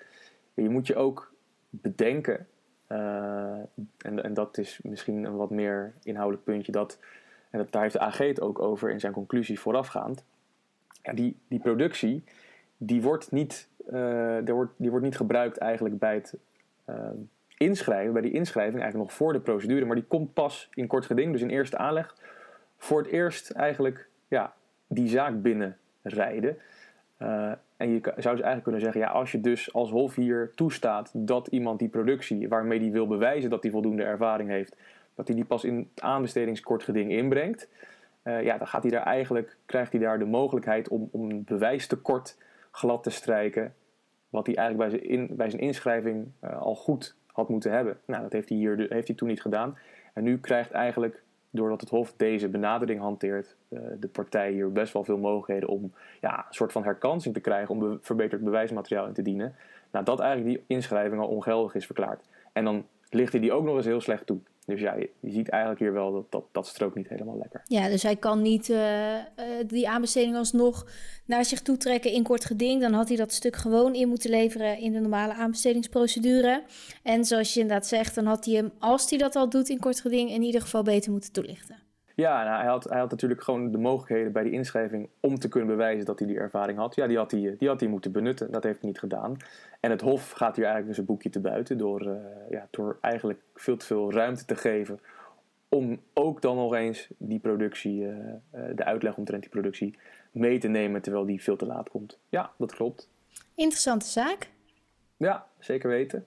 je 0.53 0.69
moet 0.69 0.87
je 0.87 0.95
ook 0.95 1.33
bedenken, 1.69 2.47
en, 2.87 4.23
en 4.23 4.33
dat 4.33 4.57
is 4.57 4.79
misschien 4.83 5.23
een 5.23 5.35
wat 5.35 5.49
meer 5.49 5.93
inhoudelijk 6.03 6.43
puntje, 6.43 6.71
dat, 6.71 6.99
en 7.49 7.59
dat, 7.59 7.71
daar 7.71 7.81
heeft 7.81 7.93
de 7.93 7.99
AG 7.99 8.17
het 8.17 8.41
ook 8.41 8.59
over 8.59 8.89
in 8.89 8.99
zijn 8.99 9.13
conclusie 9.13 9.59
voorafgaand. 9.59 10.23
Ja, 11.01 11.13
die, 11.13 11.37
die 11.47 11.59
productie 11.59 12.23
die 12.77 13.01
wordt 13.01 13.31
niet, 13.31 13.67
uh, 13.91 14.39
wordt, 14.45 14.73
die 14.77 14.89
wordt 14.89 15.05
niet 15.05 15.17
gebruikt 15.17 15.57
eigenlijk 15.57 15.99
bij 15.99 16.13
het 16.13 16.37
uh, 16.89 17.09
inschrijven, 17.63 18.13
bij 18.13 18.21
die 18.21 18.31
inschrijving 18.31 18.81
eigenlijk 18.81 19.09
nog 19.09 19.17
voor 19.17 19.33
de 19.33 19.39
procedure, 19.39 19.85
maar 19.85 19.95
die 19.95 20.05
komt 20.05 20.33
pas 20.33 20.69
in 20.73 20.87
kort 20.87 21.05
geding, 21.05 21.31
dus 21.31 21.41
in 21.41 21.49
eerste 21.49 21.77
aanleg, 21.77 22.15
voor 22.77 23.01
het 23.01 23.07
eerst 23.07 23.49
eigenlijk 23.49 24.07
ja, 24.27 24.53
die 24.87 25.07
zaak 25.07 25.41
binnenrijden. 25.41 26.57
Uh, 27.19 27.51
en 27.77 27.89
je 27.89 27.99
zou 28.01 28.13
dus 28.13 28.23
eigenlijk 28.23 28.63
kunnen 28.63 28.81
zeggen, 28.81 29.01
ja, 29.01 29.07
als 29.07 29.31
je 29.31 29.41
dus 29.41 29.73
als 29.73 29.89
Hof 29.89 30.15
hier 30.15 30.51
toestaat 30.55 31.11
dat 31.13 31.47
iemand 31.47 31.79
die 31.79 31.89
productie, 31.89 32.49
waarmee 32.49 32.79
die 32.79 32.91
wil 32.91 33.07
bewijzen 33.07 33.49
dat 33.49 33.63
hij 33.63 33.71
voldoende 33.71 34.03
ervaring 34.03 34.49
heeft, 34.49 34.75
dat 35.15 35.27
hij 35.27 35.35
die 35.35 35.45
pas 35.45 35.63
in 35.63 35.89
het 35.93 36.03
aanbestedingskort 36.03 36.83
geding 36.83 37.11
inbrengt, 37.11 37.69
ja, 38.23 38.57
dan 38.57 38.67
gaat 38.67 38.83
hij 38.83 38.91
daar 38.91 39.05
eigenlijk, 39.05 39.57
krijgt 39.65 39.91
hij 39.91 40.01
daar 40.01 40.19
de 40.19 40.25
mogelijkheid 40.25 40.87
om, 40.87 41.09
om 41.11 41.29
een 41.29 41.43
bewijstekort 41.43 42.37
glad 42.71 43.03
te 43.03 43.09
strijken. 43.09 43.73
Wat 44.29 44.45
hij 44.45 44.55
eigenlijk 44.55 44.91
bij 44.91 44.99
zijn, 44.99 45.35
bij 45.35 45.49
zijn 45.49 45.61
inschrijving 45.61 46.27
uh, 46.43 46.61
al 46.61 46.75
goed 46.75 47.15
had 47.33 47.49
moeten 47.49 47.71
hebben. 47.71 47.97
Nou, 48.05 48.21
dat 48.21 48.31
heeft 48.31 48.49
hij 48.49 48.57
hier 48.57 48.85
heeft 48.89 49.07
hij 49.07 49.15
toen 49.15 49.27
niet 49.27 49.41
gedaan. 49.41 49.77
En 50.13 50.23
nu 50.23 50.39
krijgt 50.39 50.71
eigenlijk, 50.71 51.23
doordat 51.49 51.81
het 51.81 51.89
Hof 51.89 52.13
deze 52.13 52.49
benadering 52.49 52.99
hanteert, 52.99 53.55
uh, 53.69 53.79
de 53.99 54.07
partij 54.07 54.51
hier 54.51 54.71
best 54.71 54.93
wel 54.93 55.03
veel 55.03 55.17
mogelijkheden 55.17 55.69
om 55.69 55.93
ja, 56.21 56.37
een 56.37 56.53
soort 56.53 56.71
van 56.71 56.83
herkansing 56.83 57.33
te 57.33 57.39
krijgen, 57.39 57.69
om 57.69 57.79
be 57.79 57.97
verbeterd 58.01 58.43
bewijsmateriaal 58.43 59.07
in 59.07 59.13
te 59.13 59.21
dienen. 59.21 59.55
Nou, 59.91 60.05
dat 60.05 60.19
eigenlijk 60.19 60.55
die 60.55 60.65
inschrijving 60.67 61.21
al 61.21 61.27
ongeldig 61.27 61.75
is 61.75 61.85
verklaard. 61.85 62.23
En 62.51 62.63
dan 62.63 62.85
ligt 63.09 63.31
hij 63.31 63.41
die 63.41 63.51
ook 63.51 63.63
nog 63.63 63.75
eens 63.75 63.85
heel 63.85 64.01
slecht 64.01 64.25
toe. 64.25 64.39
Dus 64.65 64.79
ja, 64.79 64.95
je, 64.95 65.09
ziet 65.21 65.49
eigenlijk 65.49 65.81
hier 65.81 65.93
wel 65.93 66.11
dat, 66.11 66.51
dat 66.51 66.73
dat 66.77 66.95
niet 66.95 67.09
helemaal 67.09 67.37
lekker. 67.37 67.61
Ja, 67.65 67.89
dus 67.89 68.03
hij 68.03 68.15
kan 68.15 68.41
niet 68.41 68.69
uh, 68.69 69.15
uh, 69.15 69.21
die 69.67 69.89
aanbesteding 69.89 70.35
alsnog 70.35 70.87
naar 71.25 71.45
zich 71.45 71.61
toe 71.61 71.77
trekken 71.77 72.11
in 72.11 72.23
kort 72.23 72.45
geding. 72.45 72.81
Dan 72.81 72.93
had 72.93 73.07
hij 73.07 73.17
dat 73.17 73.31
stuk 73.31 73.55
gewoon 73.55 73.93
in 73.93 74.07
moeten 74.07 74.29
leveren 74.29 74.77
in 74.77 74.91
de 74.91 74.99
normale 74.99 75.33
aanbestedingsprocedure. 75.33 76.63
En 77.03 77.25
zoals 77.25 77.53
je 77.53 77.59
inderdaad 77.59 77.87
zegt, 77.87 78.15
dan 78.15 78.25
had 78.25 78.45
hij 78.45 78.53
hem, 78.53 78.71
als 78.79 79.09
hij 79.09 79.19
dat 79.19 79.35
al 79.35 79.49
doet 79.49 79.69
in 79.69 79.79
kort 79.79 80.01
geding, 80.01 80.29
in 80.29 80.41
ieder 80.41 80.61
geval 80.61 80.83
beter 80.83 81.11
moeten 81.11 81.31
toelichten. 81.31 81.82
Ja, 82.15 82.43
nou, 82.43 82.57
hij, 82.57 82.67
had, 82.67 82.83
hij 82.83 82.99
had 82.99 83.11
natuurlijk 83.11 83.43
gewoon 83.43 83.71
de 83.71 83.77
mogelijkheden 83.77 84.31
bij 84.31 84.43
die 84.43 84.51
inschrijving 84.51 85.09
om 85.19 85.39
te 85.39 85.47
kunnen 85.47 85.69
bewijzen 85.69 86.05
dat 86.05 86.19
hij 86.19 86.27
die 86.27 86.37
ervaring 86.37 86.77
had. 86.77 86.95
Ja, 86.95 87.07
die 87.07 87.17
had 87.17 87.31
hij, 87.31 87.55
die 87.57 87.67
had 87.67 87.79
hij 87.79 87.89
moeten 87.89 88.11
benutten. 88.11 88.51
Dat 88.51 88.63
heeft 88.63 88.79
hij 88.79 88.89
niet 88.89 88.99
gedaan. 88.99 89.37
En 89.79 89.91
het 89.91 90.01
Hof 90.01 90.31
gaat 90.31 90.55
hier 90.55 90.65
eigenlijk 90.65 90.87
dus 90.87 90.97
een 90.97 91.13
boekje 91.13 91.29
te 91.29 91.39
buiten 91.39 91.77
door, 91.77 92.07
uh, 92.07 92.15
ja, 92.49 92.67
door 92.71 92.97
eigenlijk 93.01 93.41
veel 93.55 93.77
te 93.77 93.85
veel 93.85 94.11
ruimte 94.11 94.45
te 94.45 94.55
geven 94.55 94.99
om 95.69 96.01
ook 96.13 96.41
dan 96.41 96.55
nog 96.55 96.73
eens 96.73 97.07
die 97.17 97.39
productie, 97.39 98.01
uh, 98.01 98.07
uh, 98.07 98.33
de 98.75 98.83
uitleg 98.83 99.17
omtrent 99.17 99.41
die 99.41 99.51
productie, 99.51 99.97
mee 100.31 100.57
te 100.57 100.67
nemen 100.67 101.01
terwijl 101.01 101.25
die 101.25 101.41
veel 101.41 101.55
te 101.55 101.65
laat 101.65 101.89
komt. 101.89 102.19
Ja, 102.29 102.51
dat 102.57 102.75
klopt. 102.75 103.09
Interessante 103.55 104.05
zaak. 104.05 104.49
Ja, 105.17 105.47
zeker 105.59 105.89
weten. 105.89 106.25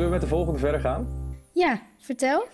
Zullen 0.00 0.14
we 0.14 0.20
met 0.20 0.30
de 0.30 0.36
volgende 0.36 0.58
verder 0.58 0.80
gaan? 0.80 1.08
Ja, 1.52 1.80
vertel. 1.98 2.46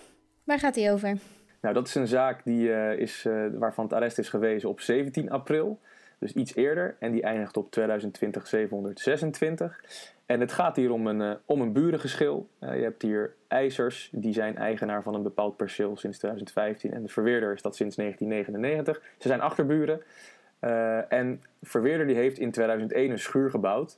Waar 0.43 0.59
gaat 0.59 0.75
hij 0.75 0.91
over? 0.91 1.17
Nou, 1.61 1.73
dat 1.73 1.87
is 1.87 1.95
een 1.95 2.07
zaak 2.07 2.43
die, 2.43 2.67
uh, 2.67 2.99
is, 2.99 3.25
uh, 3.27 3.45
waarvan 3.53 3.83
het 3.83 3.93
arrest 3.93 4.17
is 4.17 4.29
gewezen 4.29 4.69
op 4.69 4.79
17 4.79 5.31
april. 5.31 5.79
Dus 6.19 6.33
iets 6.33 6.55
eerder. 6.55 6.95
En 6.99 7.11
die 7.11 7.21
eindigt 7.21 7.57
op 7.57 7.71
2020-726. 7.71 7.81
En 10.25 10.39
het 10.39 10.51
gaat 10.51 10.75
hier 10.75 10.91
om 10.91 11.07
een, 11.07 11.21
uh, 11.21 11.31
om 11.45 11.61
een 11.61 11.73
burengeschil. 11.73 12.49
je 12.59 12.67
hebt 12.67 13.01
hier 13.01 13.33
eisers, 13.47 14.09
die 14.11 14.33
zijn 14.33 14.57
eigenaar 14.57 15.03
van 15.03 15.13
een 15.13 15.23
bepaald 15.23 15.57
perceel 15.57 15.97
sinds 15.97 16.17
2015. 16.17 16.93
En 16.93 17.03
de 17.03 17.09
verweerder 17.09 17.53
is 17.53 17.61
dat 17.61 17.75
sinds 17.75 17.95
1999. 17.95 19.01
Ze 19.17 19.27
zijn 19.27 19.41
achterburen. 19.41 20.01
en 21.09 21.41
verweerder 21.61 22.07
die 22.07 22.15
heeft 22.15 22.39
in 22.39 22.51
2001 22.51 23.11
een 23.11 23.19
schuur 23.19 23.49
gebouwd. 23.49 23.97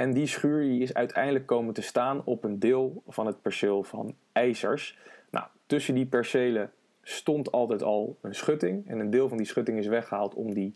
En 0.00 0.12
die 0.12 0.26
schuur 0.26 0.60
die 0.60 0.82
is 0.82 0.94
uiteindelijk 0.94 1.46
komen 1.46 1.74
te 1.74 1.82
staan 1.82 2.22
op 2.24 2.44
een 2.44 2.58
deel 2.58 3.02
van 3.08 3.26
het 3.26 3.42
perceel 3.42 3.82
van 3.82 4.14
ijzers. 4.32 4.98
Nou, 5.30 5.46
tussen 5.66 5.94
die 5.94 6.06
percelen 6.06 6.72
stond 7.02 7.52
altijd 7.52 7.82
al 7.82 8.16
een 8.20 8.34
schutting. 8.34 8.88
En 8.88 8.98
een 8.98 9.10
deel 9.10 9.28
van 9.28 9.36
die 9.36 9.46
schutting 9.46 9.78
is 9.78 9.86
weggehaald 9.86 10.34
om 10.34 10.54
die, 10.54 10.74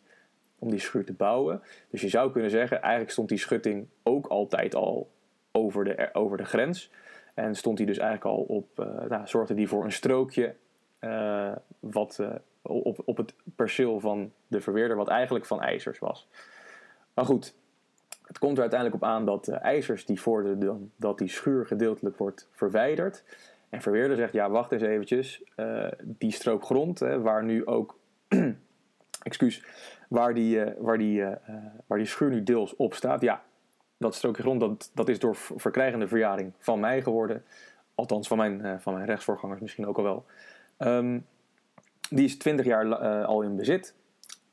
om 0.59 0.71
die 0.71 0.79
schuur 0.79 1.05
te 1.05 1.13
bouwen. 1.13 1.63
Dus 1.91 2.01
je 2.01 2.09
zou 2.09 2.33
kunnen 2.33 2.51
zeggen, 2.51 2.81
eigenlijk 2.81 3.13
stond 3.13 3.29
die 3.29 3.39
schutting 3.39 3.87
ook 4.03 4.27
altijd 4.27 4.75
al 4.75 5.11
over 5.53 5.85
de, 5.85 6.09
over 6.13 6.37
de 6.37 6.45
grens. 6.45 6.91
En 7.35 7.57
stond 7.57 7.77
die 7.77 7.87
dus 7.87 7.99
eigenlijk 7.99 8.37
al 8.37 8.43
op, 8.43 8.81
uh, 8.81 9.09
nou, 9.09 9.27
zorgde 9.27 9.55
die 9.55 9.69
voor 9.69 9.85
een 9.85 9.93
strookje 9.93 10.55
uh, 11.01 11.53
wat, 11.81 12.19
uh, 12.21 12.31
op, 12.63 13.03
op 13.05 13.17
het 13.17 13.35
perceel 13.57 14.01
van 14.01 14.33
de 14.47 14.61
verweerder, 14.61 14.97
wat 14.97 15.09
eigenlijk 15.09 15.47
van 15.47 15.61
ijzers 15.61 15.99
was. 15.99 16.29
Maar 17.15 17.25
goed, 17.25 17.55
het 18.27 18.39
komt 18.39 18.55
er 18.55 18.61
uiteindelijk 18.61 19.03
op 19.03 19.09
aan 19.09 19.25
dat 19.25 19.49
ijzers 19.49 20.07
die 20.07 20.21
vorderden 20.21 20.93
dat 20.97 21.19
die 21.19 21.29
schuur 21.29 21.67
gedeeltelijk 21.67 22.17
wordt 22.17 22.49
verwijderd. 22.51 23.25
En 23.69 23.83
Verweerder 23.83 24.17
zegt, 24.17 24.33
ja 24.33 24.51
wacht 24.51 24.73
eens 24.73 24.83
eventjes, 24.83 25.43
uh, 25.57 25.87
die 26.03 26.33
strook 26.33 26.65
grond 26.65 26.99
hè, 26.99 27.21
waar 27.21 27.45
nu 27.45 27.67
ook, 27.67 27.99
excuus, 29.23 29.65
waar 30.09 30.35
die, 30.35 30.57
uh, 30.57 30.71
waar, 30.79 30.99
die, 30.99 31.21
uh, 31.21 31.33
waar 31.87 31.99
die 31.99 32.07
schuur 32.07 32.31
nu 32.31 32.43
deels 32.43 32.77
op 32.77 32.95
staat. 32.95 33.21
Ja, 33.21 33.43
dat 33.97 34.15
strookje 34.15 34.43
grond 34.43 34.61
dat, 34.61 34.91
dat 34.95 35.09
is 35.09 35.19
door 35.19 35.37
verkrijgende 35.37 36.09
verjaring 36.09 36.53
van 36.59 36.81
mij 36.81 37.03
geworden. 37.03 37.45
Althans 37.95 38.29
van 38.29 38.37
mijn, 38.37 38.81
van 38.81 38.95
mijn 38.95 39.07
rechtsvoorgangers 39.07 39.61
misschien 39.61 39.87
ook 39.87 39.97
al 39.97 40.05
wel. 40.05 40.25
Um, 40.79 41.27
die 42.11 42.25
is 42.25 42.39
20 42.39 42.67
jaar 42.67 42.95
al 43.25 43.43
in 43.43 43.57
bezit, 43.57 43.95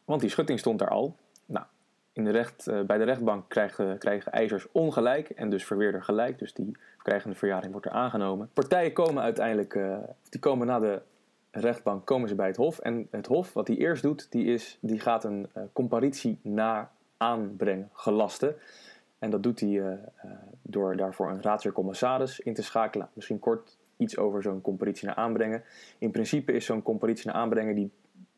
want 0.06 0.22
die 0.22 0.30
schutting 0.30 0.60
stond 0.60 0.80
daar 0.80 0.90
al 0.90 1.16
in 2.14 2.24
de 2.24 2.32
recht, 2.32 2.68
uh, 2.68 2.82
bij 2.82 2.98
de 2.98 3.04
rechtbank 3.04 3.50
krijgen, 3.50 3.98
krijgen 3.98 4.32
eisers 4.32 4.68
ongelijk 4.72 5.30
en 5.30 5.50
dus 5.50 5.66
verweerder 5.66 6.04
gelijk. 6.04 6.40
Dus 6.40 6.54
die 6.54 6.78
krijgende 6.98 7.36
verjaring 7.36 7.72
wordt 7.72 7.88
er 7.88 7.94
aangenomen. 7.94 8.50
Partijen 8.54 8.94
komen 8.94 9.24
uiteindelijk, 9.24 9.74
uh, 9.74 9.98
die 10.30 10.40
komen 10.40 10.68
na 10.68 10.80
de 10.80 11.02
rechtbank 11.52 12.06
komen 12.06 12.30
ze 12.30 12.36
bij 12.36 12.48
het 12.48 12.56
Hof. 12.56 12.80
En 12.80 13.08
het 13.12 13.28
Hof, 13.28 13.54
wat 13.54 13.68
hij 13.68 13.78
eerst 13.78 14.04
doet, 14.04 14.32
die, 14.32 14.46
is, 14.46 14.78
die 14.82 15.00
gaat 15.00 15.24
een 15.24 15.50
uh, 15.58 15.64
comparitie 15.74 16.40
na 16.42 16.92
aanbrengen, 17.18 17.90
gelasten. 17.94 18.56
En 19.20 19.30
dat 19.30 19.44
doet 19.44 19.60
hij 19.60 20.00
door 20.62 20.96
daarvoor 20.96 21.30
een 21.30 21.42
raadsheer 21.42 21.72
commissaris 21.72 22.40
in 22.40 22.54
te 22.54 22.64
schakelen. 22.64 23.10
Misschien 23.14 23.40
kort 23.40 23.78
iets 23.98 24.18
over 24.18 24.42
zo'n 24.42 24.62
comparitie 24.62 25.08
naar 25.08 25.16
aanbrengen. 25.16 25.64
In 25.98 26.12
principe 26.12 26.52
is 26.52 26.66
zo'n 26.66 26.82
comparitie 26.82 27.26
naar 27.26 27.36
aanbrengen 27.36 27.76
die 27.76 27.92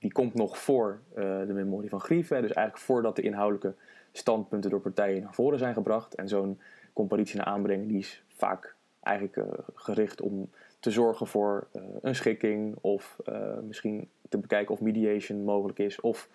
die 0.03 0.11
komt 0.11 0.33
nog 0.33 0.57
voor 0.57 0.99
uh, 1.09 1.23
de 1.47 1.53
memorie 1.53 1.89
van 1.89 1.99
Grieven. 1.99 2.41
Dus 2.41 2.51
eigenlijk 2.51 2.85
voordat 2.85 3.15
de 3.15 3.21
inhoudelijke 3.21 3.73
standpunten 4.11 4.69
door 4.69 4.79
partijen 4.79 5.21
naar 5.21 5.33
voren 5.33 5.59
zijn 5.59 5.73
gebracht. 5.73 6.15
En 6.15 6.27
zo'n 6.27 6.59
comparitie 6.93 7.37
naar 7.37 7.45
aanbrengen 7.45 7.87
die 7.87 7.97
is 7.97 8.23
vaak 8.27 8.75
eigenlijk 8.99 9.35
uh, 9.35 9.45
gericht 9.73 10.21
om 10.21 10.49
te 10.79 10.91
zorgen 10.91 11.27
voor 11.27 11.67
uh, 11.75 11.81
een 12.01 12.15
schikking. 12.15 12.75
Of 12.81 13.17
misschien 13.61 14.09
te 14.29 14.37
bekijken 14.37 14.73
of 14.73 14.81
mediation 14.81 15.43
mogelijk 15.43 15.79
is. 15.79 16.01
Of 16.01 16.29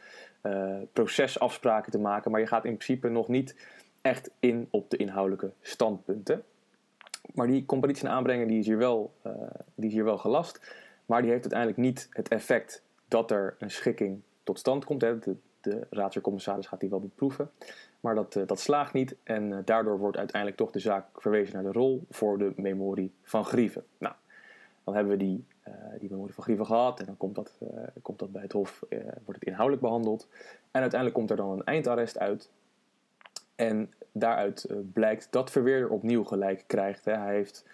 procesafspraken 0.92 1.92
te 1.92 1.98
maken. 1.98 2.30
Maar 2.30 2.40
je 2.40 2.46
gaat 2.46 2.64
in 2.64 2.76
principe 2.76 3.08
nog 3.08 3.28
niet 3.28 3.56
echt 4.02 4.30
in 4.38 4.68
op 4.70 4.90
de 4.90 4.96
inhoudelijke 4.96 5.50
standpunten. 5.60 6.42
Maar 7.34 7.46
die 7.46 7.66
comparitie 7.66 8.04
naar 8.04 8.12
aanbrengen 8.12 8.48
die 8.48 8.58
is, 8.58 8.66
hier 8.66 8.78
wel, 8.78 9.12
die 9.74 9.86
is 9.86 9.92
hier 9.92 10.04
wel 10.04 10.18
gelast. 10.18 10.74
Maar 11.06 11.22
die 11.22 11.30
heeft 11.30 11.42
uiteindelijk 11.42 11.80
niet 11.80 12.08
het 12.10 12.28
effect 12.28 12.82
dat 13.08 13.30
er 13.30 13.56
een 13.58 13.70
schikking 13.70 14.20
tot 14.42 14.58
stand 14.58 14.84
komt. 14.84 15.00
Hè. 15.00 15.18
De, 15.18 15.36
de 15.60 15.86
raadsheercommissaris 15.90 16.66
gaat 16.66 16.80
die 16.80 16.90
wel 16.90 17.00
beproeven. 17.00 17.50
Maar 18.00 18.14
dat, 18.14 18.34
uh, 18.34 18.46
dat 18.46 18.60
slaagt 18.60 18.92
niet 18.92 19.16
en 19.22 19.50
uh, 19.50 19.58
daardoor 19.64 19.98
wordt 19.98 20.16
uiteindelijk 20.16 20.60
toch 20.60 20.70
de 20.70 20.78
zaak 20.78 21.06
verwezen 21.14 21.54
naar 21.54 21.72
de 21.72 21.78
rol 21.78 22.04
voor 22.10 22.38
de 22.38 22.52
memorie 22.56 23.12
van 23.22 23.44
Grieven. 23.44 23.84
Nou, 23.98 24.14
dan 24.84 24.94
hebben 24.94 25.12
we 25.12 25.18
die, 25.18 25.44
uh, 25.68 25.74
die 25.98 26.10
memorie 26.10 26.34
van 26.34 26.44
Grieven 26.44 26.66
gehad 26.66 27.00
en 27.00 27.06
dan 27.06 27.16
komt 27.16 27.34
dat, 27.34 27.58
komt 28.02 28.18
dat 28.18 28.32
bij 28.32 28.42
het 28.42 28.52
Hof, 28.52 28.84
wordt 29.24 29.40
het 29.40 29.44
inhoudelijk 29.44 29.82
behandeld. 29.82 30.28
En 30.70 30.80
uiteindelijk 30.80 31.14
komt 31.14 31.30
er 31.30 31.36
dan 31.36 31.50
een 31.50 31.64
eindarrest 31.64 32.18
uit. 32.18 32.50
En 33.54 33.92
daaruit 34.12 34.66
blijkt 34.92 35.28
dat 35.30 35.50
Verweerder 35.50 35.90
opnieuw 35.90 36.24
gelijk 36.24 36.64
krijgt. 36.66 37.04
Hè. 37.04 37.12
Hij 37.12 37.34
heeft 37.34 37.64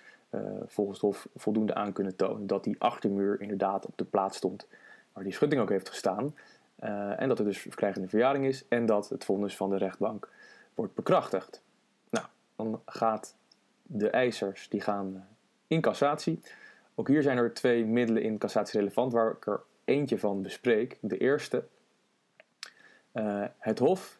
volgens 0.66 1.00
het 1.00 1.06
Hof 1.06 1.28
voldoende 1.36 1.74
aan 1.74 1.92
kunnen 1.92 2.16
tonen 2.16 2.46
dat 2.46 2.64
die 2.64 2.76
achtermuur 2.78 3.40
inderdaad 3.40 3.86
op 3.86 3.98
de 3.98 4.04
plaats 4.04 4.36
stond 4.36 4.66
waar 5.14 5.24
die 5.24 5.32
schutting 5.32 5.60
ook 5.60 5.68
heeft 5.68 5.88
gestaan. 5.88 6.34
en 7.16 7.28
dat 7.28 7.38
er 7.38 7.44
dus 7.44 7.58
verkrijgende 7.58 8.08
verjaring 8.08 8.46
is 8.46 8.64
en 8.68 8.86
dat 8.86 9.08
het 9.08 9.24
vonnis 9.24 9.56
van 9.56 9.70
de 9.70 9.76
rechtbank 9.76 10.28
wordt 10.74 10.94
bekrachtigd. 10.94 11.62
Nou, 12.10 12.26
dan 12.56 12.80
gaat 12.86 13.36
de 13.82 14.10
eisers 14.10 14.68
die 14.68 14.80
gaan 14.80 15.26
in 15.66 15.80
cassatie. 15.80 16.40
Ook 16.94 17.08
hier 17.08 17.22
zijn 17.22 17.38
er 17.38 17.54
twee 17.54 17.84
middelen 17.84 18.22
in 18.22 18.38
cassatie 18.38 18.78
relevant 18.78 19.12
waar 19.12 19.30
ik 19.30 19.46
er 19.46 19.60
eentje 19.84 20.18
van 20.18 20.42
bespreek. 20.42 20.98
De 21.00 21.18
eerste, 21.18 21.64
uh, 23.12 23.44
het 23.58 23.78
Hof 23.78 24.18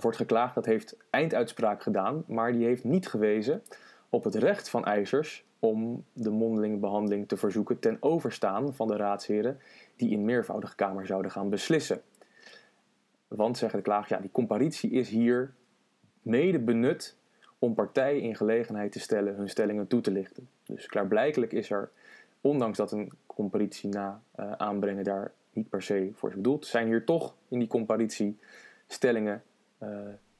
wordt 0.00 0.16
geklaagd, 0.16 0.54
dat 0.54 0.64
heeft 0.64 0.96
einduitspraak 1.10 1.82
gedaan, 1.82 2.24
maar 2.26 2.52
die 2.52 2.64
heeft 2.64 2.84
niet 2.84 3.08
gewezen 3.08 3.62
op 4.08 4.24
het 4.24 4.34
recht 4.34 4.70
van 4.70 4.84
eisers 4.84 5.44
om 5.58 6.04
de 6.12 6.30
mondelinge 6.30 6.76
behandeling 6.76 7.28
te 7.28 7.36
verzoeken 7.36 7.78
ten 7.78 7.96
overstaan 8.00 8.74
van 8.74 8.88
de 8.88 8.96
raadsheren 8.96 9.60
die 9.96 10.10
in 10.10 10.24
meervoudige 10.24 10.74
kamer 10.74 11.06
zouden 11.06 11.30
gaan 11.30 11.48
beslissen. 11.48 12.02
Want, 13.28 13.58
zeggen 13.58 13.78
de 13.78 13.84
klaag, 13.84 14.08
ja, 14.08 14.18
die 14.18 14.30
comparitie 14.30 14.90
is 14.90 15.08
hier 15.08 15.54
mede 16.22 16.58
benut 16.58 17.16
om 17.58 17.74
partijen 17.74 18.22
in 18.22 18.36
gelegenheid 18.36 18.92
te 18.92 19.00
stellen 19.00 19.34
hun 19.34 19.48
stellingen 19.48 19.86
toe 19.86 20.00
te 20.00 20.10
lichten. 20.10 20.48
Dus 20.66 20.86
klaarblijkelijk 20.86 21.52
is 21.52 21.70
er, 21.70 21.90
ondanks 22.40 22.78
dat 22.78 22.92
een 22.92 23.12
comparitie 23.26 23.88
na 23.88 24.22
uh, 24.40 24.52
aanbrengen 24.52 25.04
daar 25.04 25.32
niet 25.52 25.68
per 25.68 25.82
se 25.82 26.10
voor 26.14 26.28
is 26.28 26.34
bedoeld, 26.34 26.66
zijn 26.66 26.86
hier 26.86 27.04
toch 27.04 27.34
in 27.48 27.58
die 27.58 27.68
comparitie 27.68 28.38
stellingen 28.86 29.42
uh, 29.82 29.88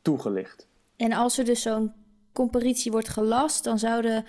toegelicht. 0.03 0.67
En 0.97 1.13
als 1.13 1.39
er 1.39 1.45
dus 1.45 1.63
zo'n 1.63 1.93
comparitie 2.33 2.93
wordt 2.93 3.09
gelast, 3.09 3.65
dan 3.65 3.79
zouden 3.79 4.25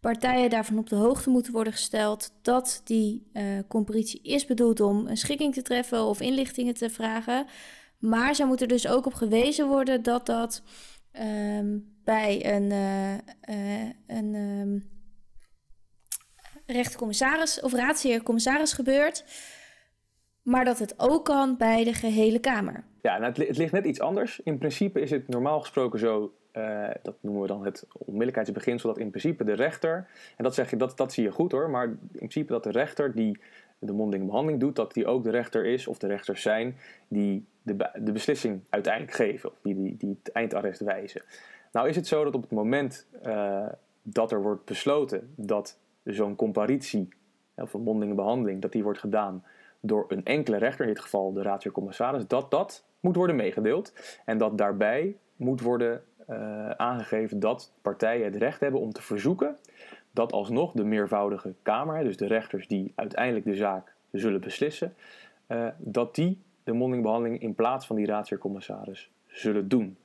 partijen 0.00 0.50
daarvan 0.50 0.78
op 0.78 0.88
de 0.88 0.96
hoogte 0.96 1.30
moeten 1.30 1.52
worden 1.52 1.72
gesteld 1.72 2.32
dat 2.42 2.80
die 2.84 3.30
uh, 3.32 3.42
comparitie 3.68 4.22
is 4.22 4.46
bedoeld 4.46 4.80
om 4.80 5.06
een 5.06 5.16
schikking 5.16 5.54
te 5.54 5.62
treffen 5.62 6.04
of 6.04 6.20
inlichtingen 6.20 6.74
te 6.74 6.90
vragen. 6.90 7.46
Maar 7.98 8.34
zou 8.34 8.48
moeten 8.48 8.68
dus 8.68 8.88
ook 8.88 9.06
op 9.06 9.14
gewezen 9.14 9.68
worden 9.68 10.02
dat 10.02 10.26
dat 10.26 10.62
um, 11.12 11.96
bij 12.04 12.54
een, 12.54 12.70
uh, 12.70 13.88
een 14.06 14.34
um, 14.34 14.90
rechtercommissaris 16.66 17.60
of 17.60 17.72
raadsheer-commissaris 17.72 18.72
gebeurt, 18.72 19.24
maar 20.42 20.64
dat 20.64 20.78
het 20.78 20.94
ook 20.96 21.24
kan 21.24 21.56
bij 21.56 21.84
de 21.84 21.94
gehele 21.94 22.38
Kamer. 22.38 22.84
Ja, 23.02 23.20
het, 23.22 23.36
het, 23.36 23.56
ligt 23.56 23.72
net 23.72 23.84
iets 23.84 24.00
anders. 24.00 24.40
In 24.44 24.58
principe 24.58 25.00
is 25.00 25.10
het 25.10 25.28
normaal 25.28 25.60
gesproken 25.60 25.98
zo, 25.98 26.32
uh, 26.52 26.88
dat 27.02 27.16
noemen 27.20 27.42
we 27.42 27.48
dan 27.48 27.64
het 27.64 27.86
onmiddellijkheidsbeginsel, 27.92 28.88
dat 28.88 28.98
in 28.98 29.10
principe 29.10 29.44
de 29.44 29.52
rechter, 29.52 30.08
en 30.36 30.44
dat 30.44 30.54
zeg 30.54 30.70
je, 30.70 30.76
dat, 30.76 30.96
dat 30.96 31.12
zie 31.12 31.24
je 31.24 31.30
goed 31.30 31.52
hoor, 31.52 31.70
maar 31.70 31.84
in 31.84 31.98
principe 32.12 32.52
dat 32.52 32.62
de 32.62 32.70
rechter 32.70 33.14
die 33.14 33.40
de 33.78 33.92
mondelinge 33.92 34.26
behandeling 34.26 34.60
doet, 34.60 34.76
dat 34.76 34.92
die 34.92 35.06
ook 35.06 35.24
de 35.24 35.30
rechter 35.30 35.66
is 35.66 35.86
of 35.86 35.98
de 35.98 36.06
rechters 36.06 36.42
zijn 36.42 36.76
die 37.08 37.46
de, 37.62 37.90
de 37.94 38.12
beslissing 38.12 38.60
uiteindelijk 38.68 39.14
geven, 39.14 39.50
of 39.50 39.56
die, 39.62 39.96
die, 39.96 40.18
het 40.22 40.32
eindarrest 40.32 40.80
wijzen. 40.80 41.22
Nou 41.72 41.88
is 41.88 41.96
het 41.96 42.06
zo 42.06 42.24
dat 42.24 42.34
op 42.34 42.42
het 42.42 42.50
moment 42.50 43.06
uh, 43.26 43.66
dat 44.02 44.32
er 44.32 44.42
wordt 44.42 44.64
besloten 44.64 45.32
dat 45.36 45.78
zo'n 46.04 46.36
comparitie, 46.36 47.08
of 47.54 47.74
een 47.74 47.82
mondelinge 47.82 48.14
behandeling, 48.14 48.62
dat 48.62 48.72
die 48.72 48.82
wordt 48.82 48.98
gedaan 48.98 49.44
door 49.80 50.04
een 50.08 50.24
enkele 50.24 50.56
rechter, 50.56 50.86
in 50.86 50.92
dit 50.92 51.02
geval 51.02 51.32
de 51.32 51.42
raadsheer-commissaris, 51.42 52.26
dat 52.26 52.50
dat 52.50 52.84
moet 53.00 53.16
worden 53.16 53.36
meegedeeld. 53.36 53.92
En 54.24 54.38
dat 54.38 54.58
daarbij 54.58 55.16
moet 55.36 55.60
worden 55.60 56.02
uh, 56.30 56.70
aangegeven 56.70 57.40
dat 57.40 57.72
partijen 57.82 58.24
het 58.24 58.36
recht 58.36 58.60
hebben 58.60 58.80
om 58.80 58.92
te 58.92 59.02
verzoeken 59.02 59.56
dat 60.10 60.32
alsnog 60.32 60.72
de 60.72 60.84
meervoudige 60.84 61.54
Kamer, 61.62 62.04
dus 62.04 62.16
de 62.16 62.26
rechters 62.26 62.68
die 62.68 62.92
uiteindelijk 62.94 63.44
de 63.44 63.54
zaak 63.54 63.92
zullen 64.12 64.40
beslissen, 64.40 64.94
uh, 65.48 65.66
dat 65.78 66.14
die 66.14 66.42
de 66.64 66.72
mondelinge 66.72 67.38
in 67.38 67.54
plaats 67.54 67.86
van 67.86 67.96
die 67.96 68.06
raadsheer-commissaris 68.06 69.10
zullen 69.26 69.68
doen. 69.68 69.96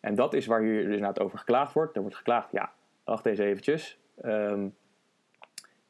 En 0.00 0.14
dat 0.14 0.34
is 0.34 0.46
waar 0.46 0.60
hier 0.60 0.82
inderdaad 0.82 1.20
over 1.20 1.38
geklaagd 1.38 1.72
wordt. 1.72 1.94
Er 1.94 2.00
wordt 2.00 2.16
geklaagd, 2.16 2.52
ja, 2.52 2.72
wacht 3.04 3.26
eens 3.26 3.38
eventjes. 3.38 3.98
Um, 4.24 4.74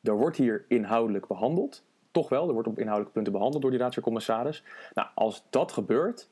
er 0.03 0.17
wordt 0.17 0.37
hier 0.37 0.65
inhoudelijk 0.69 1.27
behandeld. 1.27 1.85
Toch 2.11 2.29
wel, 2.29 2.47
er 2.47 2.53
wordt 2.53 2.69
op 2.69 2.79
inhoudelijke 2.79 3.13
punten 3.13 3.33
behandeld 3.33 3.63
door 3.63 3.71
die 3.71 3.81
raadsheer-commissaris. 3.81 4.63
Nou, 4.95 5.09
als 5.15 5.47
dat 5.51 5.73
gebeurt, 5.73 6.29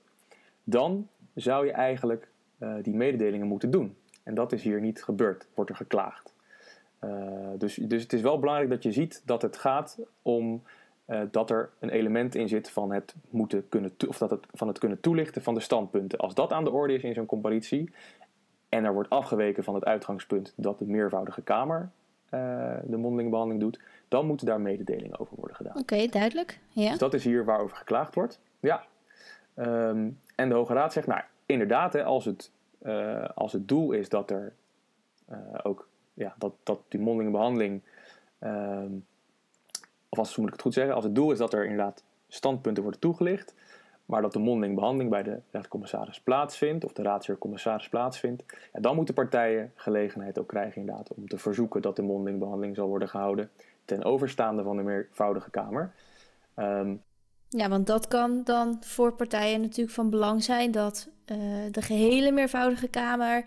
dan 0.64 1.08
zou 1.34 1.66
je 1.66 1.72
eigenlijk 1.72 2.28
uh, 2.58 2.74
die 2.82 2.94
mededelingen 2.94 3.46
moeten 3.46 3.70
doen. 3.70 3.96
En 4.22 4.34
dat 4.34 4.52
is 4.52 4.62
hier 4.62 4.80
niet 4.80 5.02
gebeurd, 5.02 5.46
wordt 5.54 5.70
er 5.70 5.76
geklaagd. 5.76 6.32
Uh, 7.04 7.10
dus, 7.58 7.74
dus 7.74 8.02
het 8.02 8.12
is 8.12 8.20
wel 8.20 8.38
belangrijk 8.38 8.70
dat 8.70 8.82
je 8.82 8.92
ziet 8.92 9.22
dat 9.24 9.42
het 9.42 9.56
gaat 9.56 9.98
om 10.22 10.62
uh, 11.06 11.20
dat 11.30 11.50
er 11.50 11.70
een 11.78 11.90
element 11.90 12.34
in 12.34 12.48
zit 12.48 12.70
van 12.70 12.92
het, 12.92 13.14
moeten 13.30 13.68
kunnen 13.68 13.92
of 14.08 14.18
dat 14.18 14.30
het, 14.30 14.46
van 14.52 14.68
het 14.68 14.78
kunnen 14.78 15.00
toelichten 15.00 15.42
van 15.42 15.54
de 15.54 15.60
standpunten. 15.60 16.18
Als 16.18 16.34
dat 16.34 16.52
aan 16.52 16.64
de 16.64 16.70
orde 16.70 16.94
is 16.94 17.02
in 17.02 17.14
zo'n 17.14 17.26
comparitie 17.26 17.92
en 18.68 18.84
er 18.84 18.92
wordt 18.92 19.10
afgeweken 19.10 19.64
van 19.64 19.74
het 19.74 19.84
uitgangspunt 19.84 20.52
dat 20.56 20.78
de 20.78 20.86
meervoudige 20.86 21.42
Kamer 21.42 21.90
uh, 22.30 22.74
de 22.84 22.96
mondelinge 22.96 23.30
behandeling 23.30 23.62
doet, 23.62 23.80
dan 24.08 24.26
moeten 24.26 24.46
daar 24.46 24.60
mededelingen 24.60 25.18
over 25.18 25.36
worden 25.36 25.56
gedaan. 25.56 25.72
Oké, 25.72 25.94
okay, 25.94 26.08
duidelijk. 26.08 26.58
Ja. 26.68 26.88
Dus 26.88 26.98
dat 26.98 27.14
is 27.14 27.24
hier 27.24 27.44
waarover 27.44 27.76
geklaagd 27.76 28.14
wordt. 28.14 28.40
Ja. 28.60 28.84
Um, 29.56 30.18
en 30.34 30.48
de 30.48 30.54
Hoge 30.54 30.72
Raad 30.72 30.92
zegt, 30.92 31.06
nou 31.06 31.20
inderdaad, 31.46 31.92
hè, 31.92 32.04
als, 32.04 32.24
het, 32.24 32.50
uh, 32.82 33.28
als 33.34 33.52
het 33.52 33.68
doel 33.68 33.92
is 33.92 34.08
dat 34.08 34.30
er 34.30 34.52
ook 35.62 35.88
ja, 36.14 36.34
dat, 36.38 36.52
dat 36.62 36.80
die 36.88 37.00
mondelinge 37.00 37.32
behandeling 37.32 37.82
um, 38.40 39.04
of 40.14 40.20
als 40.20 40.36
moet 40.36 40.46
ik 40.46 40.52
het 40.52 40.62
goed 40.62 40.74
zeggen, 40.74 40.94
als 40.94 41.04
het 41.04 41.14
doel 41.14 41.32
is 41.32 41.38
dat 41.38 41.52
er 41.52 41.62
inderdaad 41.62 42.02
standpunten 42.28 42.82
worden 42.82 43.00
toegelicht, 43.00 43.54
maar 44.06 44.22
dat 44.22 44.32
de 44.32 44.38
mondeling 44.38 44.74
behandeling 44.74 45.10
bij 45.10 45.22
de 45.22 45.40
rechtercommissaris 45.50 46.20
plaatsvindt, 46.20 46.84
of 46.84 46.92
de 46.92 47.02
raadsheer-commissaris 47.02 47.88
plaatsvindt, 47.88 48.44
dan 48.72 48.96
moeten 48.96 49.14
partijen 49.14 49.72
gelegenheid 49.74 50.38
ook 50.38 50.48
krijgen 50.48 50.80
inderdaad 50.80 51.14
om 51.14 51.28
te 51.28 51.38
verzoeken 51.38 51.82
dat 51.82 51.96
de 51.96 52.02
mondeling 52.02 52.38
behandeling 52.38 52.76
zal 52.76 52.88
worden 52.88 53.08
gehouden 53.08 53.50
ten 53.84 54.04
overstaande 54.04 54.62
van 54.62 54.76
de 54.76 54.82
meervoudige 54.82 55.50
Kamer. 55.50 55.92
Um, 56.56 57.02
ja, 57.48 57.68
want 57.68 57.86
dat 57.86 58.08
kan 58.08 58.40
dan 58.44 58.76
voor 58.80 59.12
partijen 59.12 59.60
natuurlijk 59.60 59.94
van 59.94 60.10
belang 60.10 60.42
zijn 60.42 60.70
dat 60.70 61.08
uh, 61.26 61.36
de 61.70 61.82
gehele 61.82 62.32
meervoudige 62.32 62.88
Kamer 62.88 63.44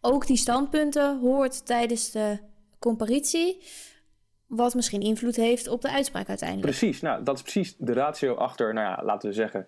ook 0.00 0.26
die 0.26 0.36
standpunten 0.36 1.18
hoort 1.18 1.66
tijdens 1.66 2.10
de 2.10 2.38
comparitie. 2.78 3.62
Wat 4.46 4.74
misschien 4.74 5.00
invloed 5.00 5.36
heeft 5.36 5.68
op 5.68 5.80
de 5.80 5.90
uitspraak 5.90 6.28
uiteindelijk. 6.28 6.76
Precies, 6.76 7.00
nou 7.00 7.22
dat 7.22 7.36
is 7.36 7.42
precies 7.42 7.74
de 7.78 7.92
ratio 7.92 8.34
achter, 8.34 8.74
nou 8.74 8.86
ja, 8.86 9.04
laten 9.04 9.28
we 9.28 9.34
zeggen, 9.34 9.66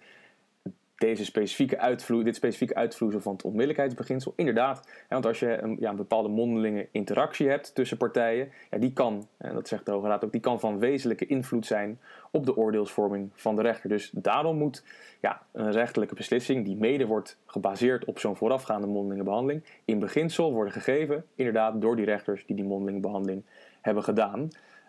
deze 0.99 1.25
specifieke 1.25 1.79
uitvloe, 1.79 2.25
dit 2.25 2.37
specifieke 2.37 2.75
uitvloeisel 2.75 3.21
van 3.21 3.33
het 3.33 3.45
onmiddellijkheidsbeginsel. 3.45 4.33
Inderdaad, 4.37 4.89
want 5.09 5.27
als 5.27 5.41
je 5.41 5.63
een, 5.63 5.77
ja, 5.81 5.91
een 5.91 5.97
bepaalde 5.97 6.29
mondelinge 6.29 6.89
interactie 6.91 7.49
hebt 7.49 7.75
tussen 7.75 7.97
partijen, 7.97 8.49
ja, 8.71 8.79
die 8.79 8.93
kan, 8.93 9.29
en 9.37 9.55
dat 9.55 9.69
zegt 9.69 9.87
de 9.87 9.91
Hoge 9.91 10.09
Raad 10.09 10.25
ook, 10.25 10.33
die 10.33 10.41
kan 10.41 10.61
van 10.61 10.79
wezenlijke 10.79 11.27
invloed 11.27 11.67
zijn 11.67 12.01
op 12.31 12.47
de 12.47 12.57
oordeelsvorming 12.57 13.31
van 13.35 13.57
de 13.57 13.63
rechter. 13.63 13.89
Dus 13.89 14.11
daarom 14.13 14.57
moet 14.57 14.85
ja, 15.21 15.43
een 15.53 15.73
rechterlijke 15.73 16.15
beslissing, 16.15 16.65
die 16.65 16.77
mede 16.77 17.07
wordt 17.07 17.39
gebaseerd 17.47 18.05
op 18.05 18.19
zo'n 18.19 18.37
voorafgaande 18.37 18.87
mondelinge 18.87 19.25
behandeling, 19.25 19.65
in 19.85 19.99
beginsel 19.99 20.53
worden 20.53 20.73
gegeven, 20.73 21.25
inderdaad, 21.35 21.81
door 21.81 21.97
die 21.97 22.05
rechters 22.05 22.47
die 22.47 22.57
die 22.57 22.65
mondelinge 22.65 23.01
behandeling 23.01 23.43
hebben 23.81 24.03
gedaan. 24.03 24.49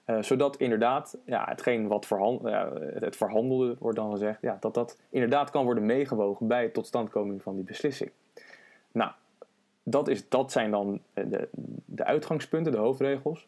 Uh, 0.10 0.22
zodat 0.22 0.58
inderdaad 0.58 1.18
ja, 1.26 1.46
hetgeen 1.46 1.88
wat 1.88 2.10
het 3.00 3.16
verhandelde 3.16 3.76
wordt 3.80 3.98
dan 3.98 4.12
gezegd, 4.12 4.42
ja, 4.42 4.58
dat 4.60 4.74
dat 4.74 4.98
inderdaad 5.10 5.50
kan 5.50 5.64
worden 5.64 5.86
meegewogen 5.86 6.48
bij 6.48 6.64
het 6.64 6.74
totstandkoming 6.74 7.42
van 7.42 7.56
die 7.56 7.64
beslissing. 7.64 8.12
Nou, 8.92 9.12
dat, 9.84 10.08
is, 10.08 10.30
dat 10.30 10.52
zijn 10.52 10.72
dan 10.72 11.02
de, 11.14 11.50
de 11.86 12.04
uitgangspunten, 12.04 12.72
de 12.72 12.78
hoofdregels. 12.78 13.48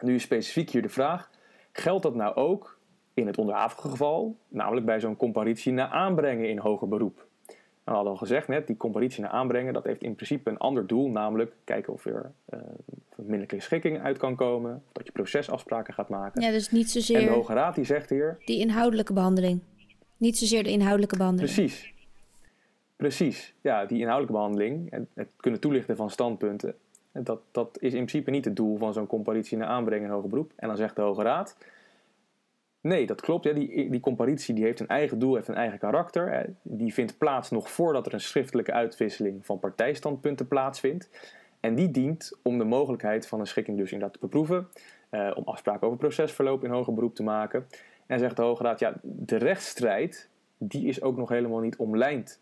Nu 0.00 0.14
is 0.14 0.22
specifiek 0.22 0.70
hier 0.70 0.82
de 0.82 0.88
vraag, 0.88 1.30
geldt 1.72 2.02
dat 2.02 2.14
nou 2.14 2.34
ook 2.34 2.78
in 3.14 3.26
het 3.26 3.38
onderhavige 3.38 3.88
geval, 3.88 4.36
namelijk 4.48 4.86
bij 4.86 5.00
zo'n 5.00 5.16
comparitie 5.16 5.72
na 5.72 5.88
aanbrengen 5.88 6.48
in 6.48 6.58
hoger 6.58 6.88
beroep? 6.88 7.25
We 7.86 7.92
hadden 7.92 8.12
al 8.12 8.18
gezegd 8.18 8.48
net, 8.48 8.66
die 8.66 8.76
comparitie 8.76 9.22
naar 9.22 9.30
aanbrengen, 9.30 9.72
dat 9.72 9.84
heeft 9.84 10.02
in 10.02 10.14
principe 10.14 10.50
een 10.50 10.58
ander 10.58 10.86
doel, 10.86 11.10
namelijk 11.10 11.52
kijken 11.64 11.92
of 11.92 12.06
er 12.06 12.32
uh, 12.54 12.60
minderlijke 13.16 13.60
schikking 13.60 14.00
uit 14.00 14.18
kan 14.18 14.36
komen, 14.36 14.74
of 14.86 14.92
dat 14.92 15.06
je 15.06 15.12
procesafspraken 15.12 15.94
gaat 15.94 16.08
maken. 16.08 16.42
Ja, 16.42 16.50
dus 16.50 16.70
niet 16.70 16.90
zozeer... 16.90 17.18
En 17.18 17.24
de 17.24 17.30
Hoge 17.30 17.52
Raad 17.52 17.74
die 17.74 17.84
zegt 17.84 18.10
hier... 18.10 18.38
Die 18.44 18.60
inhoudelijke 18.60 19.12
behandeling. 19.12 19.60
Niet 20.16 20.38
zozeer 20.38 20.62
de 20.62 20.70
inhoudelijke 20.70 21.16
behandeling. 21.16 21.54
Precies. 21.54 21.92
Precies. 22.96 23.54
Ja, 23.60 23.84
die 23.84 23.98
inhoudelijke 23.98 24.32
behandeling, 24.32 24.90
en 24.90 25.08
het 25.14 25.28
kunnen 25.36 25.60
toelichten 25.60 25.96
van 25.96 26.10
standpunten, 26.10 26.74
dat, 27.12 27.40
dat 27.50 27.76
is 27.80 27.92
in 27.92 28.04
principe 28.04 28.30
niet 28.30 28.44
het 28.44 28.56
doel 28.56 28.76
van 28.76 28.92
zo'n 28.92 29.06
comparitie 29.06 29.56
naar 29.56 29.68
aanbrengen 29.68 30.06
in 30.06 30.12
hoger 30.12 30.28
beroep. 30.28 30.52
En 30.56 30.68
dan 30.68 30.76
zegt 30.76 30.96
de 30.96 31.02
Hoge 31.02 31.22
Raad, 31.22 31.56
Nee, 32.86 33.06
dat 33.06 33.20
klopt. 33.20 33.54
Die, 33.54 33.90
die 33.90 34.00
comparitie 34.00 34.54
die 34.54 34.64
heeft 34.64 34.80
een 34.80 34.88
eigen 34.88 35.18
doel, 35.18 35.34
heeft 35.34 35.48
een 35.48 35.54
eigen 35.54 35.78
karakter. 35.78 36.54
Die 36.62 36.94
vindt 36.94 37.18
plaats 37.18 37.50
nog 37.50 37.70
voordat 37.70 38.06
er 38.06 38.14
een 38.14 38.20
schriftelijke 38.20 38.72
uitwisseling 38.72 39.46
van 39.46 39.58
partijstandpunten 39.58 40.48
plaatsvindt. 40.48 41.10
En 41.60 41.74
die 41.74 41.90
dient 41.90 42.38
om 42.42 42.58
de 42.58 42.64
mogelijkheid 42.64 43.28
van 43.28 43.40
een 43.40 43.46
schikking 43.46 43.78
dus 43.78 43.92
inderdaad 43.92 44.12
te 44.20 44.26
beproeven, 44.26 44.68
uh, 45.10 45.30
om 45.34 45.42
afspraken 45.44 45.86
over 45.86 45.98
procesverloop 45.98 46.64
in 46.64 46.70
hoger 46.70 46.94
beroep 46.94 47.14
te 47.14 47.22
maken. 47.22 47.66
En 48.06 48.18
zegt 48.18 48.36
de 48.36 48.42
Hoge 48.42 48.62
Raad, 48.62 48.78
ja, 48.78 48.94
de 49.02 49.36
rechtsstrijd 49.36 50.28
die 50.58 50.86
is 50.86 51.02
ook 51.02 51.16
nog 51.16 51.28
helemaal 51.28 51.60
niet 51.60 51.76
omlijnd. 51.76 52.40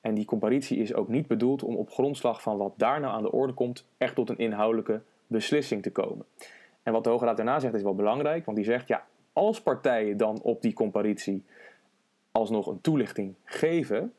En 0.00 0.14
die 0.14 0.24
comparitie 0.24 0.78
is 0.78 0.94
ook 0.94 1.08
niet 1.08 1.26
bedoeld 1.26 1.62
om 1.62 1.76
op 1.76 1.90
grondslag 1.90 2.42
van 2.42 2.56
wat 2.56 2.72
daar 2.76 3.00
nou 3.00 3.14
aan 3.14 3.22
de 3.22 3.32
orde 3.32 3.52
komt, 3.52 3.86
echt 3.98 4.14
tot 4.14 4.30
een 4.30 4.38
inhoudelijke 4.38 5.00
beslissing 5.26 5.82
te 5.82 5.90
komen. 5.90 6.26
En 6.82 6.92
wat 6.92 7.04
de 7.04 7.10
Hoge 7.10 7.24
Raad 7.24 7.36
daarna 7.36 7.60
zegt 7.60 7.74
is 7.74 7.82
wel 7.82 7.94
belangrijk, 7.94 8.44
want 8.44 8.56
die 8.56 8.66
zegt, 8.66 8.88
ja, 8.88 9.04
als 9.32 9.62
partijen 9.62 10.16
dan 10.16 10.42
op 10.42 10.62
die 10.62 10.72
comparitie 10.72 11.44
alsnog 12.30 12.66
een 12.66 12.80
toelichting 12.80 13.34
geven, 13.44 14.12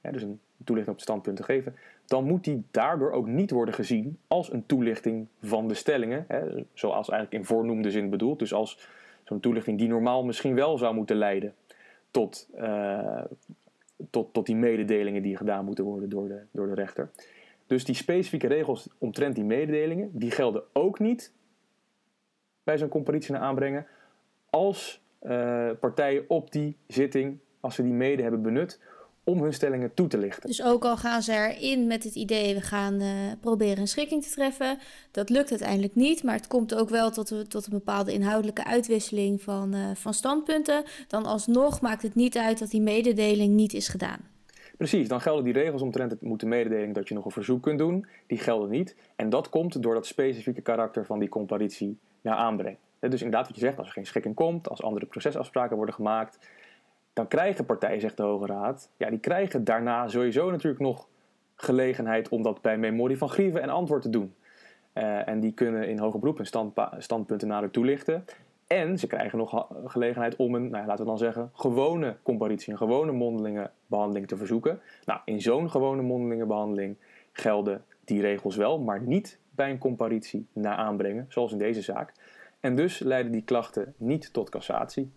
dus 0.00 0.22
een 0.22 0.40
toelichting 0.64 0.96
op 0.96 1.02
de 1.02 1.10
standpunten 1.10 1.44
geven, 1.44 1.74
dan 2.06 2.24
moet 2.24 2.44
die 2.44 2.62
daardoor 2.70 3.10
ook 3.10 3.26
niet 3.26 3.50
worden 3.50 3.74
gezien 3.74 4.18
als 4.26 4.52
een 4.52 4.66
toelichting 4.66 5.26
van 5.42 5.68
de 5.68 5.74
stellingen, 5.74 6.24
hè, 6.28 6.64
zoals 6.72 7.08
eigenlijk 7.08 7.42
in 7.42 7.48
voornoemde 7.48 7.90
zin 7.90 8.10
bedoeld. 8.10 8.38
Dus 8.38 8.52
als 8.52 8.88
zo'n 9.24 9.40
toelichting 9.40 9.78
die 9.78 9.88
normaal 9.88 10.24
misschien 10.24 10.54
wel 10.54 10.78
zou 10.78 10.94
moeten 10.94 11.16
leiden 11.16 11.54
tot, 12.10 12.48
uh, 12.56 13.24
tot, 14.10 14.32
tot 14.32 14.46
die 14.46 14.56
mededelingen 14.56 15.22
die 15.22 15.36
gedaan 15.36 15.64
moeten 15.64 15.84
worden 15.84 16.08
door 16.08 16.28
de, 16.28 16.40
door 16.50 16.66
de 16.66 16.74
rechter. 16.74 17.10
Dus 17.66 17.84
die 17.84 17.94
specifieke 17.94 18.46
regels 18.46 18.88
omtrent 18.98 19.34
die 19.34 19.44
mededelingen, 19.44 20.10
die 20.12 20.30
gelden 20.30 20.62
ook 20.72 20.98
niet 20.98 21.32
bij 22.62 22.78
zo'n 22.78 22.88
comparitie 22.88 23.32
naar 23.32 23.40
aanbrengen 23.40 23.86
als 24.52 25.00
uh, 25.22 25.70
partijen 25.80 26.24
op 26.28 26.52
die 26.52 26.76
zitting, 26.86 27.38
als 27.60 27.74
ze 27.74 27.82
die 27.82 27.92
mede 27.92 28.22
hebben 28.22 28.42
benut, 28.42 28.80
om 29.24 29.42
hun 29.42 29.52
stellingen 29.52 29.94
toe 29.94 30.08
te 30.08 30.18
lichten. 30.18 30.48
Dus 30.48 30.62
ook 30.62 30.84
al 30.84 30.96
gaan 30.96 31.22
ze 31.22 31.32
erin 31.32 31.86
met 31.86 32.04
het 32.04 32.14
idee, 32.14 32.54
we 32.54 32.60
gaan 32.60 33.00
uh, 33.00 33.08
proberen 33.40 33.78
een 33.78 33.88
schikking 33.88 34.22
te 34.22 34.30
treffen. 34.30 34.78
Dat 35.10 35.30
lukt 35.30 35.50
uiteindelijk 35.50 35.94
niet, 35.94 36.22
maar 36.22 36.34
het 36.34 36.46
komt 36.46 36.74
ook 36.74 36.88
wel 36.88 37.10
tot, 37.10 37.50
tot 37.50 37.66
een 37.66 37.72
bepaalde 37.72 38.12
inhoudelijke 38.12 38.64
uitwisseling 38.64 39.42
van, 39.42 39.74
uh, 39.74 39.90
van 39.94 40.14
standpunten. 40.14 40.84
Dan 41.08 41.24
alsnog 41.24 41.80
maakt 41.80 42.02
het 42.02 42.14
niet 42.14 42.36
uit 42.36 42.58
dat 42.58 42.70
die 42.70 42.80
mededeling 42.80 43.54
niet 43.54 43.72
is 43.72 43.88
gedaan. 43.88 44.18
Precies, 44.76 45.08
dan 45.08 45.20
gelden 45.20 45.44
die 45.44 45.52
regels 45.52 45.82
omtrent 45.82 46.10
het 46.10 46.22
moeten 46.22 46.48
mededeling 46.48 46.94
dat 46.94 47.08
je 47.08 47.14
nog 47.14 47.24
een 47.24 47.30
verzoek 47.30 47.62
kunt 47.62 47.78
doen. 47.78 48.06
Die 48.26 48.38
gelden 48.38 48.70
niet. 48.70 48.96
En 49.16 49.30
dat 49.30 49.48
komt 49.48 49.82
door 49.82 49.94
dat 49.94 50.06
specifieke 50.06 50.60
karakter 50.60 51.06
van 51.06 51.18
die 51.18 51.28
comparitie 51.28 51.98
naar 52.20 52.36
aanbreng. 52.36 52.76
Dus 53.10 53.22
inderdaad 53.22 53.46
wat 53.46 53.56
je 53.56 53.62
zegt, 53.62 53.78
als 53.78 53.86
er 53.86 53.92
geen 53.92 54.06
schikking 54.06 54.34
komt, 54.34 54.68
als 54.68 54.82
andere 54.82 55.06
procesafspraken 55.06 55.76
worden 55.76 55.94
gemaakt 55.94 56.38
dan 57.12 57.28
krijgen 57.28 57.64
partijen, 57.64 58.00
zegt 58.00 58.16
de 58.16 58.22
Hoge 58.22 58.46
Raad, 58.46 58.88
ja, 58.96 59.10
die 59.10 59.18
krijgen 59.18 59.64
daarna 59.64 60.08
sowieso 60.08 60.50
natuurlijk 60.50 60.82
nog 60.82 61.08
gelegenheid 61.54 62.28
om 62.28 62.42
dat 62.42 62.60
bij 62.60 62.78
memorie 62.78 63.18
van 63.18 63.28
grieven 63.28 63.62
en 63.62 63.68
antwoord 63.68 64.02
te 64.02 64.10
doen. 64.10 64.34
Uh, 64.94 65.28
en 65.28 65.40
die 65.40 65.52
kunnen 65.52 65.88
in 65.88 65.98
hoger 65.98 66.20
beroep 66.20 66.36
hun 66.36 66.72
standpunten 66.98 67.48
nader 67.48 67.70
toelichten. 67.70 68.24
En 68.66 68.98
ze 68.98 69.06
krijgen 69.06 69.38
nog 69.38 69.66
gelegenheid 69.86 70.36
om 70.36 70.54
een, 70.54 70.70
nou 70.70 70.82
ja, 70.82 70.86
laten 70.86 71.04
we 71.04 71.10
dan 71.10 71.18
zeggen, 71.18 71.50
gewone 71.52 72.16
comparitie, 72.22 72.72
een 72.72 72.78
gewone 72.78 73.12
mondelinge 73.12 73.70
behandeling 73.86 74.28
te 74.28 74.36
verzoeken. 74.36 74.80
Nou, 75.04 75.20
in 75.24 75.40
zo'n 75.40 75.70
gewone 75.70 76.02
mondelinge 76.02 76.46
behandeling 76.46 76.96
gelden 77.32 77.84
die 78.04 78.20
regels 78.20 78.56
wel, 78.56 78.78
maar 78.78 79.00
niet 79.00 79.38
bij 79.50 79.70
een 79.70 79.78
comparitie 79.78 80.46
na 80.52 80.76
aanbrengen, 80.76 81.26
zoals 81.28 81.52
in 81.52 81.58
deze 81.58 81.82
zaak. 81.82 82.12
En 82.62 82.76
dus 82.76 82.98
leiden 82.98 83.32
die 83.32 83.42
klachten 83.42 83.94
niet 83.96 84.32
tot 84.32 84.50
cassatie. 84.50 85.12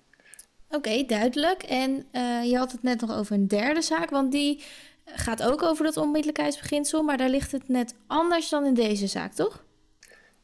Oké, 0.70 1.04
duidelijk. 1.04 1.64
En 1.64 2.06
uh, 2.12 2.44
je 2.44 2.58
had 2.58 2.72
het 2.72 2.84
net 2.84 3.02
nog 3.02 3.18
over 3.18 3.36
een 3.36 3.48
derde 3.48 3.82
zaak, 3.82 4.10
want 4.10 4.32
die 4.32 4.64
gaat 5.06 5.44
ook 5.44 5.64
over 5.64 5.86
dat 5.86 5.98
onmiddellijkheidsbeginsel, 5.98 7.04
maar 7.04 7.18
daar 7.18 7.30
ligt 7.30 7.52
het 7.52 7.68
net 7.68 7.96
anders 8.08 8.50
dan 8.50 8.66
in 8.66 8.74
deze 8.74 9.08
zaak, 9.08 9.34
toch? 9.34 9.64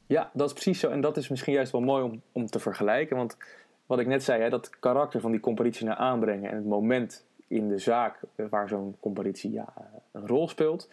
Ja, 0.08 0.32
dat 0.34 0.48
is 0.48 0.54
precies 0.54 0.80
zo. 0.80 0.90
En 0.90 1.02
dat 1.02 1.18
is 1.18 1.30
misschien 1.30 1.54
juist 1.54 1.72
wel 1.72 1.82
mooi 1.82 2.04
om, 2.04 2.22
om 2.32 2.46
te 2.46 2.60
vergelijken. 2.60 3.18
Want 3.18 3.38
wat 3.86 4.00
ik 4.00 4.08
net 4.08 4.24
zei, 4.24 4.42
hè, 4.42 4.50
dat 4.50 4.70
karakter 4.80 5.22
van 5.22 5.32
die 5.32 5.40
comparitie 5.40 5.86
naar 5.86 5.96
aanbrengen 5.96 6.50
en 6.50 6.56
het 6.56 6.66
moment 6.66 7.26
in 7.48 7.68
de 7.68 7.78
zaak 7.78 8.20
waar 8.36 8.68
zo'n 8.68 8.96
comparitie 9.00 9.52
ja, 9.52 9.74
een 10.12 10.28
rol 10.28 10.48
speelt. 10.48 10.90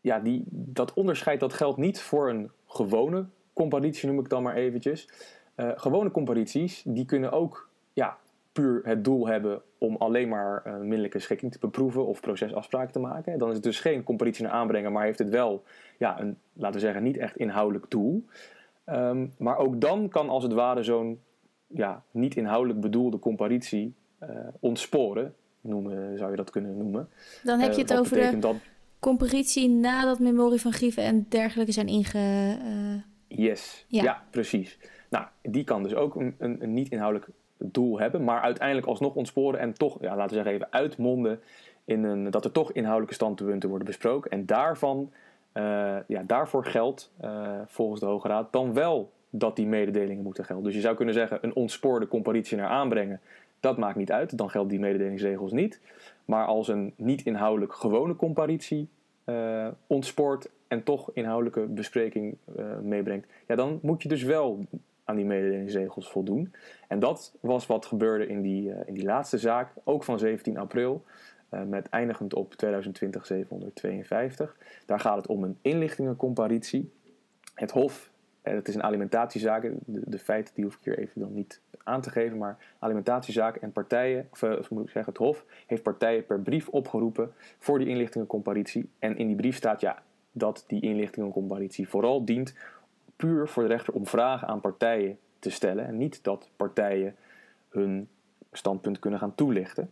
Ja, 0.00 0.18
die, 0.18 0.44
dat 0.50 0.94
onderscheid 0.94 1.40
dat 1.40 1.52
geldt 1.52 1.78
niet 1.78 2.00
voor 2.00 2.28
een 2.28 2.50
gewone 2.66 3.26
comparitie, 3.58 4.08
noem 4.08 4.18
ik 4.18 4.28
dan 4.28 4.42
maar 4.42 4.54
eventjes. 4.54 5.08
Uh, 5.56 5.70
gewone 5.74 6.10
comparities, 6.10 6.82
die 6.86 7.04
kunnen 7.04 7.32
ook 7.32 7.68
ja, 7.92 8.18
puur 8.52 8.80
het 8.84 9.04
doel 9.04 9.26
hebben 9.26 9.62
om 9.78 9.96
alleen 9.96 10.28
maar 10.28 10.66
een 10.66 10.82
middelijke 10.82 11.18
schikking 11.18 11.52
te 11.52 11.58
beproeven 11.58 12.06
of 12.06 12.20
procesafspraken 12.20 12.92
te 12.92 12.98
maken. 12.98 13.38
Dan 13.38 13.48
is 13.48 13.54
het 13.54 13.62
dus 13.62 13.80
geen 13.80 14.02
comparitie 14.02 14.44
naar 14.44 14.52
aanbrengen, 14.52 14.92
maar 14.92 15.04
heeft 15.04 15.18
het 15.18 15.28
wel 15.28 15.62
ja, 15.98 16.20
een, 16.20 16.36
laten 16.52 16.74
we 16.74 16.86
zeggen, 16.86 17.02
niet 17.02 17.16
echt 17.16 17.36
inhoudelijk 17.36 17.90
doel. 17.90 18.24
Ehm, 18.84 19.26
maar 19.38 19.56
ook 19.56 19.80
dan 19.80 20.08
kan 20.08 20.28
als 20.28 20.42
het 20.42 20.52
ware 20.52 20.82
zo'n 20.82 21.20
ja, 21.66 22.02
niet 22.10 22.36
inhoudelijk 22.36 22.80
bedoelde 22.80 23.18
comparitie 23.18 23.94
uh, 24.22 24.28
ontsporen, 24.60 25.34
noemen, 25.60 26.18
zou 26.18 26.30
je 26.30 26.36
dat 26.36 26.50
kunnen 26.50 26.76
noemen. 26.76 27.08
Dan 27.42 27.58
heb 27.58 27.72
je 27.72 27.80
het 27.80 27.90
uh, 27.90 27.98
over 27.98 28.30
de 28.30 28.38
dat... 28.38 28.56
comparitie 28.98 29.68
nadat 29.68 30.18
memorie 30.18 30.60
van 30.60 30.72
grieven 30.72 31.02
en 31.02 31.26
dergelijke 31.28 31.72
zijn 31.72 31.86
inge... 31.86 32.56
Yes, 33.28 33.84
ja. 33.88 34.02
ja. 34.02 34.22
precies. 34.30 34.78
Nou, 35.10 35.26
die 35.42 35.64
kan 35.64 35.82
dus 35.82 35.94
ook 35.94 36.14
een, 36.14 36.34
een, 36.38 36.62
een 36.62 36.74
niet 36.74 36.90
inhoudelijk 36.90 37.30
doel 37.58 37.98
hebben, 37.98 38.24
maar 38.24 38.40
uiteindelijk 38.40 38.86
alsnog 38.86 39.14
ontsporen 39.14 39.60
en 39.60 39.72
toch, 39.72 39.96
ja, 40.00 40.16
laten 40.16 40.28
we 40.28 40.34
zeggen, 40.34 40.52
even 40.52 40.72
uitmonden 40.72 41.40
in 41.84 42.04
een, 42.04 42.30
dat 42.30 42.44
er 42.44 42.52
toch 42.52 42.72
inhoudelijke 42.72 43.14
standpunten 43.14 43.68
worden 43.68 43.86
besproken. 43.86 44.30
En 44.30 44.46
daarvan, 44.46 45.12
uh, 45.54 45.96
ja, 46.06 46.22
daarvoor 46.26 46.64
geldt 46.64 47.12
uh, 47.24 47.60
volgens 47.66 48.00
de 48.00 48.06
Hoge 48.06 48.28
Raad 48.28 48.52
dan 48.52 48.74
wel 48.74 49.12
dat 49.30 49.56
die 49.56 49.66
mededelingen 49.66 50.22
moeten 50.22 50.44
gelden. 50.44 50.64
Dus 50.64 50.74
je 50.74 50.80
zou 50.80 50.96
kunnen 50.96 51.14
zeggen, 51.14 51.38
een 51.40 51.54
ontspoorde 51.54 52.08
comparitie 52.08 52.56
naar 52.56 52.68
aanbrengen, 52.68 53.20
dat 53.60 53.76
maakt 53.76 53.96
niet 53.96 54.12
uit, 54.12 54.38
dan 54.38 54.50
gelden 54.50 54.70
die 54.70 54.80
mededelingsregels 54.80 55.52
niet. 55.52 55.80
Maar 56.24 56.46
als 56.46 56.68
een 56.68 56.92
niet 56.96 57.22
inhoudelijk 57.22 57.72
gewone 57.72 58.16
comparitie 58.16 58.88
uh, 59.24 59.68
ontspoort 59.86 60.50
en 60.68 60.82
toch 60.82 61.10
inhoudelijke 61.12 61.60
bespreking 61.60 62.36
meebrengt, 62.82 63.26
ja, 63.46 63.54
dan 63.54 63.78
moet 63.82 64.02
je 64.02 64.08
dus 64.08 64.22
wel 64.22 64.66
aan 65.08 65.16
die 65.16 65.24
mededelingsregels 65.24 66.10
voldoen. 66.10 66.52
En 66.88 66.98
dat 66.98 67.34
was 67.40 67.66
wat 67.66 67.86
gebeurde 67.86 68.26
in 68.26 68.42
die, 68.42 68.68
uh, 68.68 68.76
in 68.86 68.94
die 68.94 69.04
laatste 69.04 69.38
zaak, 69.38 69.72
ook 69.84 70.04
van 70.04 70.18
17 70.18 70.58
april, 70.58 71.04
uh, 71.50 71.62
met 71.62 71.88
eindigend 71.88 72.34
op 72.34 72.54
2020 72.54 73.26
752. 73.26 74.56
Daar 74.86 75.00
gaat 75.00 75.16
het 75.16 75.26
om 75.26 75.44
een 75.44 75.58
inlichtingencomparitie. 75.62 76.92
Het 77.54 77.70
Hof, 77.70 78.10
het 78.42 78.68
is 78.68 78.74
een 78.74 78.82
alimentatiezaak, 78.82 79.70
de, 79.84 80.18
feiten 80.18 80.54
die 80.54 80.64
hoef 80.64 80.74
ik 80.74 80.84
hier 80.84 80.98
even 80.98 81.20
dan 81.20 81.34
niet 81.34 81.60
aan 81.84 82.00
te 82.00 82.10
geven, 82.10 82.38
maar 82.38 82.56
alimentatiezaak 82.78 83.56
en 83.56 83.72
partijen, 83.72 84.28
of 84.30 84.70
moet 84.70 84.84
ik 84.84 84.90
zeggen, 84.90 85.12
het 85.12 85.22
Hof 85.22 85.44
heeft 85.66 85.82
partijen 85.82 86.26
per 86.26 86.40
brief 86.40 86.68
opgeroepen 86.68 87.32
voor 87.58 87.78
die 87.78 87.88
inlichtingencomparitie. 87.88 88.88
En 88.98 89.16
in 89.16 89.26
die 89.26 89.36
brief 89.36 89.56
staat 89.56 89.80
ja, 89.80 90.02
dat 90.38 90.64
die 90.66 90.80
inlichtingencomparitie 90.80 91.88
vooral 91.88 92.24
dient 92.24 92.54
puur 93.16 93.48
voor 93.48 93.62
de 93.62 93.68
rechter 93.68 93.94
om 93.94 94.06
vragen 94.06 94.48
aan 94.48 94.60
partijen 94.60 95.18
te 95.38 95.50
stellen 95.50 95.86
en 95.86 95.96
niet 95.96 96.24
dat 96.24 96.50
partijen 96.56 97.16
hun 97.68 98.08
standpunt 98.52 98.98
kunnen 98.98 99.18
gaan 99.18 99.34
toelichten. 99.34 99.90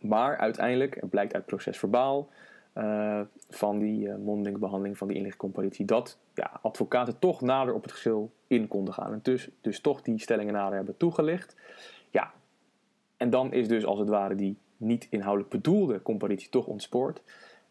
Maar 0.00 0.36
uiteindelijk, 0.36 1.00
het 1.00 1.10
blijkt 1.10 1.34
uit 1.34 1.46
procesverbaal 1.46 2.28
uh, 2.74 3.20
van 3.50 3.78
die 3.78 4.06
uh, 4.06 4.16
mondelinge 4.16 4.58
behandeling 4.58 4.98
van 4.98 5.08
die 5.08 5.16
inlichtcomparitie, 5.16 5.84
dat 5.84 6.18
ja, 6.34 6.58
advocaten 6.62 7.18
toch 7.18 7.40
nader 7.40 7.74
op 7.74 7.82
het 7.82 7.92
geschil 7.92 8.30
in 8.46 8.68
konden 8.68 8.94
gaan. 8.94 9.12
En 9.12 9.20
dus, 9.22 9.48
dus 9.60 9.80
toch 9.80 10.02
die 10.02 10.20
stellingen 10.20 10.54
nader 10.54 10.76
hebben 10.76 10.96
toegelicht. 10.96 11.56
Ja, 12.10 12.32
en 13.16 13.30
dan 13.30 13.52
is 13.52 13.68
dus 13.68 13.84
als 13.84 13.98
het 13.98 14.08
ware 14.08 14.34
die 14.34 14.56
niet 14.76 15.06
inhoudelijk 15.10 15.50
bedoelde 15.50 16.02
comparitie 16.02 16.48
toch 16.48 16.66
ontspoord. 16.66 17.22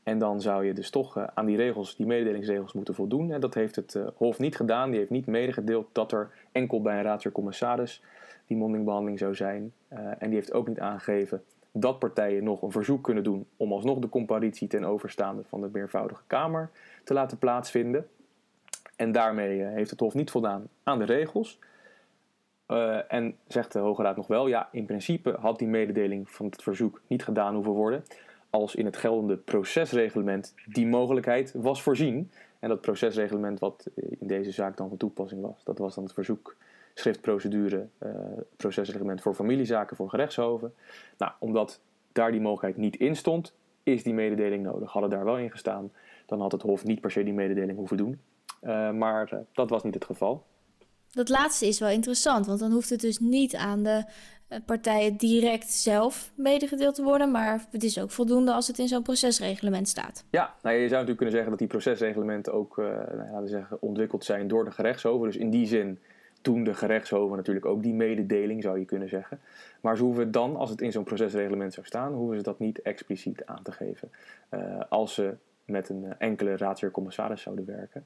En 0.08 0.20
dan 0.20 0.42
zou 0.42 0.66
je 0.66 0.74
dus 0.74 0.90
toch 0.90 1.18
uh, 1.18 1.24
aan 1.34 1.46
die 1.46 1.58
regels, 1.58 1.96
die 1.96 2.06
mededelingsregels 2.06 2.74
moeten 2.74 2.96
voldoen. 2.96 3.32
En 3.32 3.40
dat 3.40 3.54
heeft 3.54 3.76
het 3.76 3.94
uh, 3.94 4.08
Hof 4.16 4.40
niet 4.40 4.56
gedaan. 4.56 4.90
Die 4.90 5.00
heeft 5.00 5.12
niet 5.12 5.26
medegedeeld 5.26 5.88
dat 5.92 6.12
er 6.12 6.30
enkel 6.52 6.82
bij 6.82 6.98
een 6.98 7.04
raadsheer-commissaris 7.04 8.04
die 8.46 8.58
mondingbehandeling 8.58 9.20
zou 9.20 9.36
zijn. 9.36 9.74
Uh, 9.94 10.00
en 10.00 10.30
die 10.30 10.34
heeft 10.34 10.54
ook 10.54 10.68
niet 10.68 10.80
aangegeven 10.80 11.44
dat 11.72 12.00
partijen 12.00 12.44
nog 12.44 12.62
een 12.62 12.72
verzoek 12.72 13.04
kunnen 13.04 13.24
doen 13.24 13.46
om 13.58 13.72
alsnog 13.72 14.00
de 14.00 14.10
comparitie 14.10 14.68
ten 14.68 14.84
overstaande 14.84 15.44
van 15.44 15.62
de 15.62 15.70
meervoudige 15.72 16.22
Kamer 16.28 16.70
te 17.04 17.14
laten 17.14 17.38
plaatsvinden. 17.38 18.08
En 18.96 19.12
daarmee 19.12 19.62
heeft 19.62 19.90
het 19.90 20.00
Hof 20.00 20.14
niet 20.14 20.32
voldaan 20.32 20.68
aan 20.84 21.00
de 21.00 21.06
regels. 21.06 21.60
en 23.08 23.38
zegt 23.48 23.74
de 23.74 23.80
Hoge 23.80 24.02
Raad 24.02 24.16
nog 24.16 24.28
wel, 24.28 24.48
ja, 24.48 24.70
in 24.72 24.86
principe 24.86 25.36
had 25.40 25.60
die 25.60 25.68
mededeling 25.68 26.30
van 26.30 26.46
het 26.46 26.64
verzoek 26.64 27.02
niet 27.08 27.24
gedaan 27.24 27.54
hoeven 27.54 27.72
worden 27.72 28.04
als 28.50 28.76
in 28.76 28.86
het 28.86 28.98
geldende 28.98 29.38
procesreglement 29.38 30.54
die 30.66 30.88
mogelijkheid 30.88 31.54
was 31.56 31.82
voorzien. 31.82 32.32
En 32.60 32.70
dat 32.70 32.82
procesreglement 32.82 33.60
wat 33.60 33.90
in 33.96 34.28
deze 34.28 34.52
zaak 34.52 34.78
dan 34.78 34.90
van 34.90 34.98
toepassing 34.98 35.42
was, 35.42 35.64
dat 35.64 35.78
was 35.78 35.96
dan 35.96 36.04
het 36.04 36.14
verzoekschriftprocedure, 36.14 37.88
uh, 38.04 38.12
procesreglement 38.56 39.22
voor 39.22 39.34
familiezaken 39.34 39.96
voor 39.96 40.10
gerechtshoven. 40.10 40.74
Nou, 41.18 41.32
omdat 41.40 41.80
daar 42.12 42.32
die 42.32 42.42
mogelijkheid 42.42 42.78
niet 42.78 42.96
in 42.96 43.16
stond, 43.16 43.54
is 43.84 44.04
die 44.04 44.14
mededeling 44.14 44.64
nodig. 44.64 44.92
Hadden 44.92 45.12
daar 45.12 45.26
wel 45.26 45.38
in 45.38 45.52
gestaan, 45.52 45.92
dan 46.26 46.42
had 46.42 46.52
het 46.52 46.62
Hof 46.62 46.84
niet 46.84 47.02
per 47.02 47.12
se 47.12 47.24
die 47.24 47.34
mededeling 47.34 47.78
hoeven 47.78 47.98
doen. 47.98 48.20
maar 48.98 49.44
dat 49.54 49.70
was 49.70 49.84
niet 49.84 49.94
het 49.94 50.06
geval. 50.06 50.44
Dat 51.12 51.30
laatste 51.30 51.68
is 51.68 51.80
wel 51.80 51.90
interessant, 51.90 52.46
want 52.46 52.60
dan 52.60 52.72
hoeft 52.72 52.90
het 52.90 53.00
dus 53.00 53.20
niet 53.20 53.56
aan 53.56 53.84
de 53.84 54.04
partijen 54.66 55.18
direct 55.18 55.72
zelf 55.72 56.32
medegedeeld 56.36 56.96
te 56.96 57.04
worden, 57.04 57.32
maar 57.32 57.66
het 57.72 57.84
is 57.84 58.00
ook 58.00 58.12
voldoende 58.12 58.52
als 58.52 58.68
het 58.68 58.80
in 58.80 58.88
zo'n 58.88 59.02
procesreglement 59.02 59.88
staat. 59.88 60.26
Ja, 60.30 60.56
nou, 60.62 60.76
je 60.76 60.80
zou 60.80 60.90
natuurlijk 60.90 61.18
kunnen 61.18 61.32
zeggen 61.32 61.50
dat 61.50 61.60
die 61.60 61.68
procesreglementen 61.68 62.54
ook 62.54 62.78
uh, 62.78 62.86
nou, 62.86 63.18
laten 63.18 63.42
we 63.42 63.48
zeggen, 63.48 63.82
ontwikkeld 63.82 64.26
zijn 64.26 64.48
door 64.48 64.66
de 64.66 64.72
gerechtshoven. 64.72 65.26
Dus 65.28 65.38
in 65.38 65.50
die 65.50 65.66
zin 65.66 66.00
doen 66.42 66.64
de 66.64 66.74
gerechtshoven 66.74 67.38
natuurlijk 67.38 67.66
ook 67.66 67.84
die 67.84 67.94
mededeling, 67.94 68.64
zou 68.64 68.80
je 68.80 68.86
kunnen 68.86 69.10
zeggen. 69.10 69.40
Maar 69.82 69.98
ze 69.98 70.04
hoeven 70.04 70.32
dan, 70.32 70.56
als 70.56 70.70
het 70.70 70.82
in 70.82 70.92
zo'n 70.92 71.04
procesreglement 71.04 71.74
zou 71.74 71.86
staan, 71.86 72.14
hoeven 72.14 72.38
ze 72.38 72.44
dat 72.44 72.60
niet 72.60 72.82
expliciet 72.82 73.46
aan 73.46 73.64
te 73.64 73.72
geven. 73.72 74.12
Uh, 74.54 74.80
als 74.90 75.14
ze 75.14 75.34
met 75.66 75.90
een 75.90 76.16
enkele 76.18 76.58
raadsheer 76.58 76.92
commissaris 76.92 77.42
zouden 77.42 77.66
werken. 77.66 78.06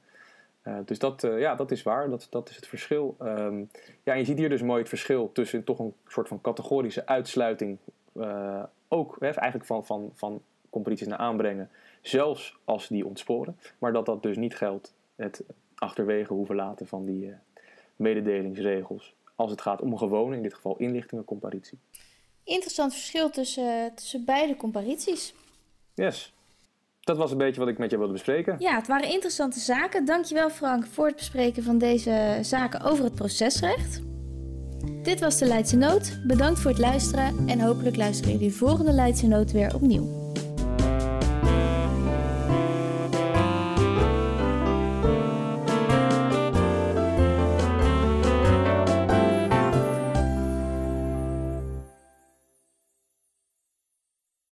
Uh, 0.63 0.78
dus 0.86 1.00
dat, 1.00 1.24
uh, 1.24 1.39
ja, 1.39 1.56
dat 1.56 1.71
is 1.71 1.84
waar, 1.84 2.10
dat, 2.10 2.28
dat 2.30 2.50
is 2.50 2.56
het 2.56 2.67
verschil. 2.67 3.15
Um, 3.21 3.69
ja, 4.04 4.13
je 4.13 4.26
ziet 4.26 4.38
hier 4.38 4.50
dus 4.50 4.62
mooi 4.62 4.80
het 4.80 4.89
verschil 4.89 5.32
tussen 5.32 5.63
toch 5.63 5.80
een 5.80 5.93
soort 6.08 6.28
van 6.28 6.41
categorische 6.41 7.06
uitsluiting, 7.06 7.78
uh, 8.13 8.63
ook 8.88 9.15
hè, 9.19 9.30
eigenlijk 9.30 9.65
van, 9.65 9.86
van, 9.86 10.12
van 10.13 10.41
competities 10.69 11.08
naar 11.08 11.17
aanbrengen, 11.17 11.69
zelfs 12.02 12.58
als 12.63 12.88
die 12.88 13.06
ontsporen. 13.06 13.58
Maar 13.78 13.93
dat 13.93 14.06
dat 14.06 14.24
dus 14.24 14.38
niet 14.38 14.56
geldt, 14.56 14.93
het 15.15 15.43
achterwege 15.76 16.34
hoeven 16.34 16.56
laten 16.56 16.88
van 16.88 17.06
die 17.06 17.34
mededelingsregels, 17.95 19.15
als 19.36 19.52
het 19.52 19.62
gaat 19.62 19.82
om 19.82 19.91
een 19.91 19.97
gewone, 19.97 20.36
in 20.36 20.43
dit 20.43 20.54
geval 20.54 20.78
inlichtingencomparitie. 20.78 21.80
Interessant 22.43 22.93
verschil 22.93 23.30
tussen, 23.30 23.95
tussen 23.95 24.26
beide 24.26 24.56
comparities. 24.56 25.34
Yes 25.93 26.34
dat 27.12 27.19
was 27.19 27.32
een 27.32 27.38
beetje 27.38 27.60
wat 27.60 27.69
ik 27.69 27.78
met 27.78 27.91
je 27.91 27.97
wilde 27.97 28.13
bespreken. 28.13 28.56
Ja, 28.60 28.76
het 28.76 28.88
waren 28.88 29.10
interessante 29.10 29.60
zaken. 29.60 30.06
Dankjewel 30.06 30.50
Frank 30.50 30.86
voor 30.86 31.06
het 31.06 31.15
bespreken 31.15 31.63
van 31.63 31.78
deze 31.78 32.38
zaken 32.41 32.82
over 32.82 33.04
het 33.04 33.15
procesrecht. 33.15 34.02
Dit 35.04 35.19
was 35.19 35.38
de 35.38 35.45
Leidse 35.45 35.78
Noot. 35.78 36.19
Bedankt 36.28 36.60
voor 36.60 36.71
het 36.71 36.80
luisteren 36.80 37.47
en 37.47 37.60
hopelijk 37.60 37.95
luisteren 37.95 38.34
jullie 38.34 38.54
volgende 38.54 38.91
Leidse 38.91 39.28
Noot 39.28 39.52
weer 39.52 39.76
opnieuw. 39.76 40.20